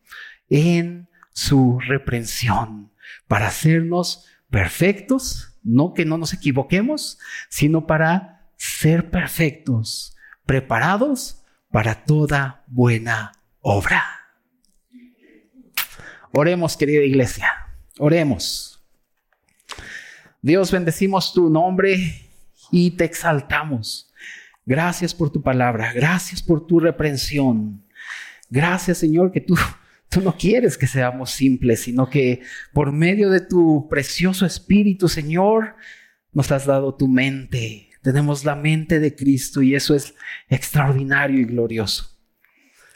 en 0.48 1.08
su 1.32 1.78
reprensión 1.80 2.92
para 3.28 3.48
hacernos 3.48 4.26
perfectos, 4.50 5.58
no 5.62 5.92
que 5.94 6.04
no 6.04 6.18
nos 6.18 6.32
equivoquemos, 6.32 7.18
sino 7.48 7.86
para 7.86 8.48
ser 8.56 9.10
perfectos, 9.10 10.16
preparados 10.44 11.42
para 11.70 12.04
toda 12.04 12.64
buena 12.68 13.32
obra. 13.60 14.04
Oremos, 16.32 16.76
querida 16.76 17.02
iglesia, 17.02 17.50
oremos. 17.98 18.82
Dios, 20.42 20.70
bendecimos 20.70 21.32
tu 21.32 21.50
nombre 21.50 22.30
y 22.70 22.92
te 22.92 23.04
exaltamos. 23.04 24.05
Gracias 24.66 25.14
por 25.14 25.30
tu 25.30 25.42
palabra, 25.42 25.92
gracias 25.92 26.42
por 26.42 26.66
tu 26.66 26.80
reprensión. 26.80 27.84
Gracias, 28.50 28.98
Señor, 28.98 29.30
que 29.30 29.40
tú, 29.40 29.56
tú 30.08 30.20
no 30.20 30.36
quieres 30.36 30.76
que 30.76 30.88
seamos 30.88 31.30
simples, 31.30 31.82
sino 31.82 32.10
que 32.10 32.40
por 32.72 32.90
medio 32.90 33.30
de 33.30 33.40
tu 33.40 33.86
precioso 33.88 34.44
Espíritu, 34.44 35.08
Señor, 35.08 35.76
nos 36.32 36.50
has 36.50 36.66
dado 36.66 36.96
tu 36.96 37.06
mente. 37.06 37.90
Tenemos 38.02 38.44
la 38.44 38.56
mente 38.56 38.98
de 38.98 39.14
Cristo 39.14 39.62
y 39.62 39.76
eso 39.76 39.94
es 39.94 40.14
extraordinario 40.48 41.38
y 41.38 41.44
glorioso. 41.44 42.18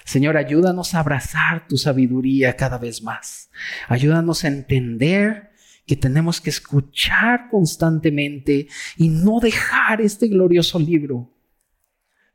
Señor, 0.05 0.37
ayúdanos 0.37 0.95
a 0.95 1.01
abrazar 1.01 1.69
tu 1.69 1.77
sabiduría 1.77 2.57
cada 2.57 2.79
vez 2.79 3.01
más. 3.01 3.49
Ayúdanos 3.87 4.43
a 4.43 4.49
entender 4.49 5.51
que 5.87 5.95
tenemos 5.95 6.41
que 6.41 6.51
escuchar 6.51 7.49
constantemente 7.49 8.67
y 8.97 9.09
no 9.09 9.39
dejar 9.39 10.01
este 10.01 10.27
glorioso 10.27 10.81
libro 10.81 11.31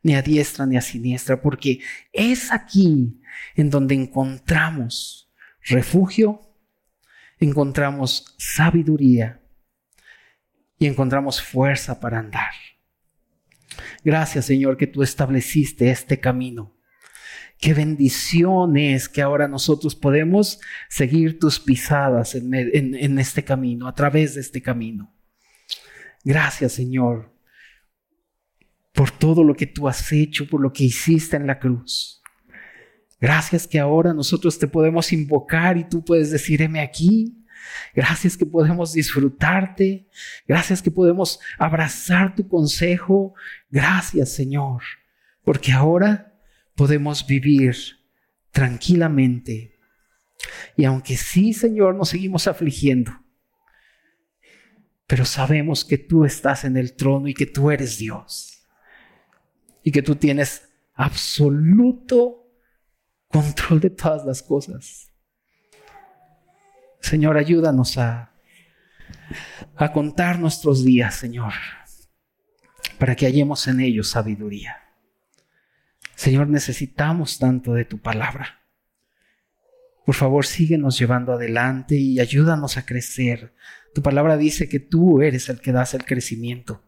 ni 0.05 0.13
a 0.13 0.21
diestra 0.21 0.67
ni 0.67 0.77
a 0.77 0.81
siniestra, 0.81 1.41
porque 1.41 1.79
es 2.13 2.51
aquí 2.51 3.19
en 3.55 3.71
donde 3.71 3.95
encontramos 3.95 5.33
refugio, 5.63 6.41
encontramos 7.39 8.35
sabiduría 8.37 9.41
y 10.77 10.85
encontramos 10.85 11.41
fuerza 11.41 11.99
para 11.99 12.19
andar. 12.19 12.51
Gracias 14.03 14.45
Señor 14.45 14.77
que 14.77 14.85
tú 14.85 15.01
estableciste 15.01 15.89
este 15.89 16.19
camino. 16.19 16.77
Qué 17.57 17.73
bendición 17.73 18.77
es 18.77 19.09
que 19.09 19.23
ahora 19.23 19.47
nosotros 19.47 19.95
podemos 19.95 20.59
seguir 20.87 21.39
tus 21.39 21.59
pisadas 21.59 22.35
en, 22.35 22.53
en 22.53 23.17
este 23.17 23.43
camino, 23.43 23.87
a 23.87 23.95
través 23.95 24.35
de 24.35 24.41
este 24.41 24.61
camino. 24.61 25.15
Gracias 26.23 26.73
Señor 26.73 27.34
por 28.95 29.11
todo 29.11 29.43
lo 29.43 29.53
que 29.53 29.67
tú 29.67 29.87
has 29.87 30.11
hecho, 30.11 30.47
por 30.47 30.61
lo 30.61 30.71
que 30.71 30.85
hiciste 30.85 31.35
en 31.35 31.45
la 31.45 31.59
cruz. 31.59 32.23
Gracias 33.19 33.67
que 33.67 33.77
ahora 33.77 34.13
nosotros 34.13 34.57
te 34.57 34.67
podemos 34.67 35.11
invocar 35.11 35.77
y 35.77 35.83
tú 35.83 36.03
puedes 36.03 36.31
decir, 36.31 36.63
aquí. 36.79 37.37
Gracias 37.93 38.37
que 38.37 38.45
podemos 38.45 38.93
disfrutarte. 38.93 40.07
Gracias 40.47 40.81
que 40.81 40.91
podemos 40.91 41.39
abrazar 41.59 42.35
tu 42.35 42.47
consejo. 42.47 43.33
Gracias, 43.69 44.33
Señor, 44.33 44.81
porque 45.43 45.73
ahora 45.73 46.33
podemos 46.75 47.27
vivir 47.27 47.75
tranquilamente. 48.51 49.75
Y 50.77 50.85
aunque 50.85 51.17
sí, 51.17 51.53
Señor, 51.53 51.95
nos 51.95 52.09
seguimos 52.09 52.47
afligiendo, 52.47 53.11
pero 55.07 55.25
sabemos 55.25 55.83
que 55.83 55.97
tú 55.97 56.23
estás 56.23 56.63
en 56.63 56.77
el 56.77 56.95
trono 56.95 57.27
y 57.27 57.33
que 57.33 57.45
tú 57.45 57.71
eres 57.71 57.97
Dios 57.97 58.54
y 59.85 59.91
que 59.91 60.01
tú 60.01 60.15
tienes 60.15 60.67
absoluto 60.95 62.49
control 63.29 63.79
de 63.79 63.91
todas 63.91 64.25
las 64.25 64.41
cosas. 64.41 65.13
Señor, 66.99 67.37
ayúdanos 67.37 67.99
a, 67.99 68.33
a 69.75 69.91
contar 69.93 70.39
nuestros 70.39 70.83
días, 70.83 71.13
Señor, 71.13 71.53
para 72.97 73.15
que 73.15 73.27
hallemos 73.27 73.67
en 73.67 73.79
ellos 73.79 74.09
sabiduría. 74.09 74.75
Señor, 76.15 76.47
necesitamos 76.47 77.37
tanto 77.37 77.75
de 77.75 77.85
tu 77.85 77.99
palabra. 77.99 78.61
Por 80.03 80.15
favor, 80.15 80.47
síguenos 80.47 80.97
llevando 80.97 81.33
adelante 81.33 81.95
y 81.95 82.19
ayúdanos 82.19 82.77
a 82.77 82.87
crecer. 82.87 83.53
Tu 83.93 84.01
palabra 84.01 84.35
dice 84.35 84.67
que 84.67 84.79
tú 84.79 85.21
eres 85.21 85.47
el 85.49 85.61
que 85.61 85.71
das 85.71 85.93
el 85.93 86.05
crecimiento. 86.05 86.83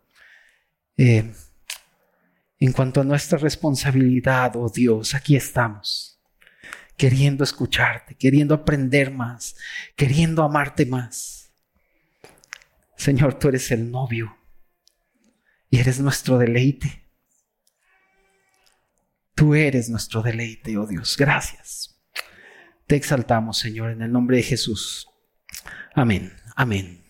Eh, 0.97 1.31
en 2.59 2.71
cuanto 2.71 3.01
a 3.01 3.03
nuestra 3.03 3.37
responsabilidad, 3.37 4.55
oh 4.55 4.69
Dios, 4.69 5.13
aquí 5.13 5.35
estamos, 5.35 6.19
queriendo 6.95 7.43
escucharte, 7.43 8.15
queriendo 8.15 8.55
aprender 8.55 9.11
más, 9.11 9.55
queriendo 9.95 10.43
amarte 10.43 10.85
más. 10.85 11.53
Señor, 12.95 13.37
tú 13.37 13.49
eres 13.49 13.71
el 13.71 13.91
novio 13.91 14.35
y 15.69 15.79
eres 15.79 15.99
nuestro 15.99 16.37
deleite. 16.37 17.05
Tú 19.35 19.53
eres 19.53 19.87
nuestro 19.89 20.23
deleite, 20.23 20.77
oh 20.77 20.87
Dios. 20.87 21.15
Gracias. 21.15 22.01
Te 22.87 22.95
exaltamos, 22.95 23.59
Señor, 23.59 23.91
en 23.91 24.01
el 24.01 24.11
nombre 24.11 24.37
de 24.37 24.43
Jesús. 24.43 25.07
Amén. 25.93 26.33
Amén. 26.55 27.06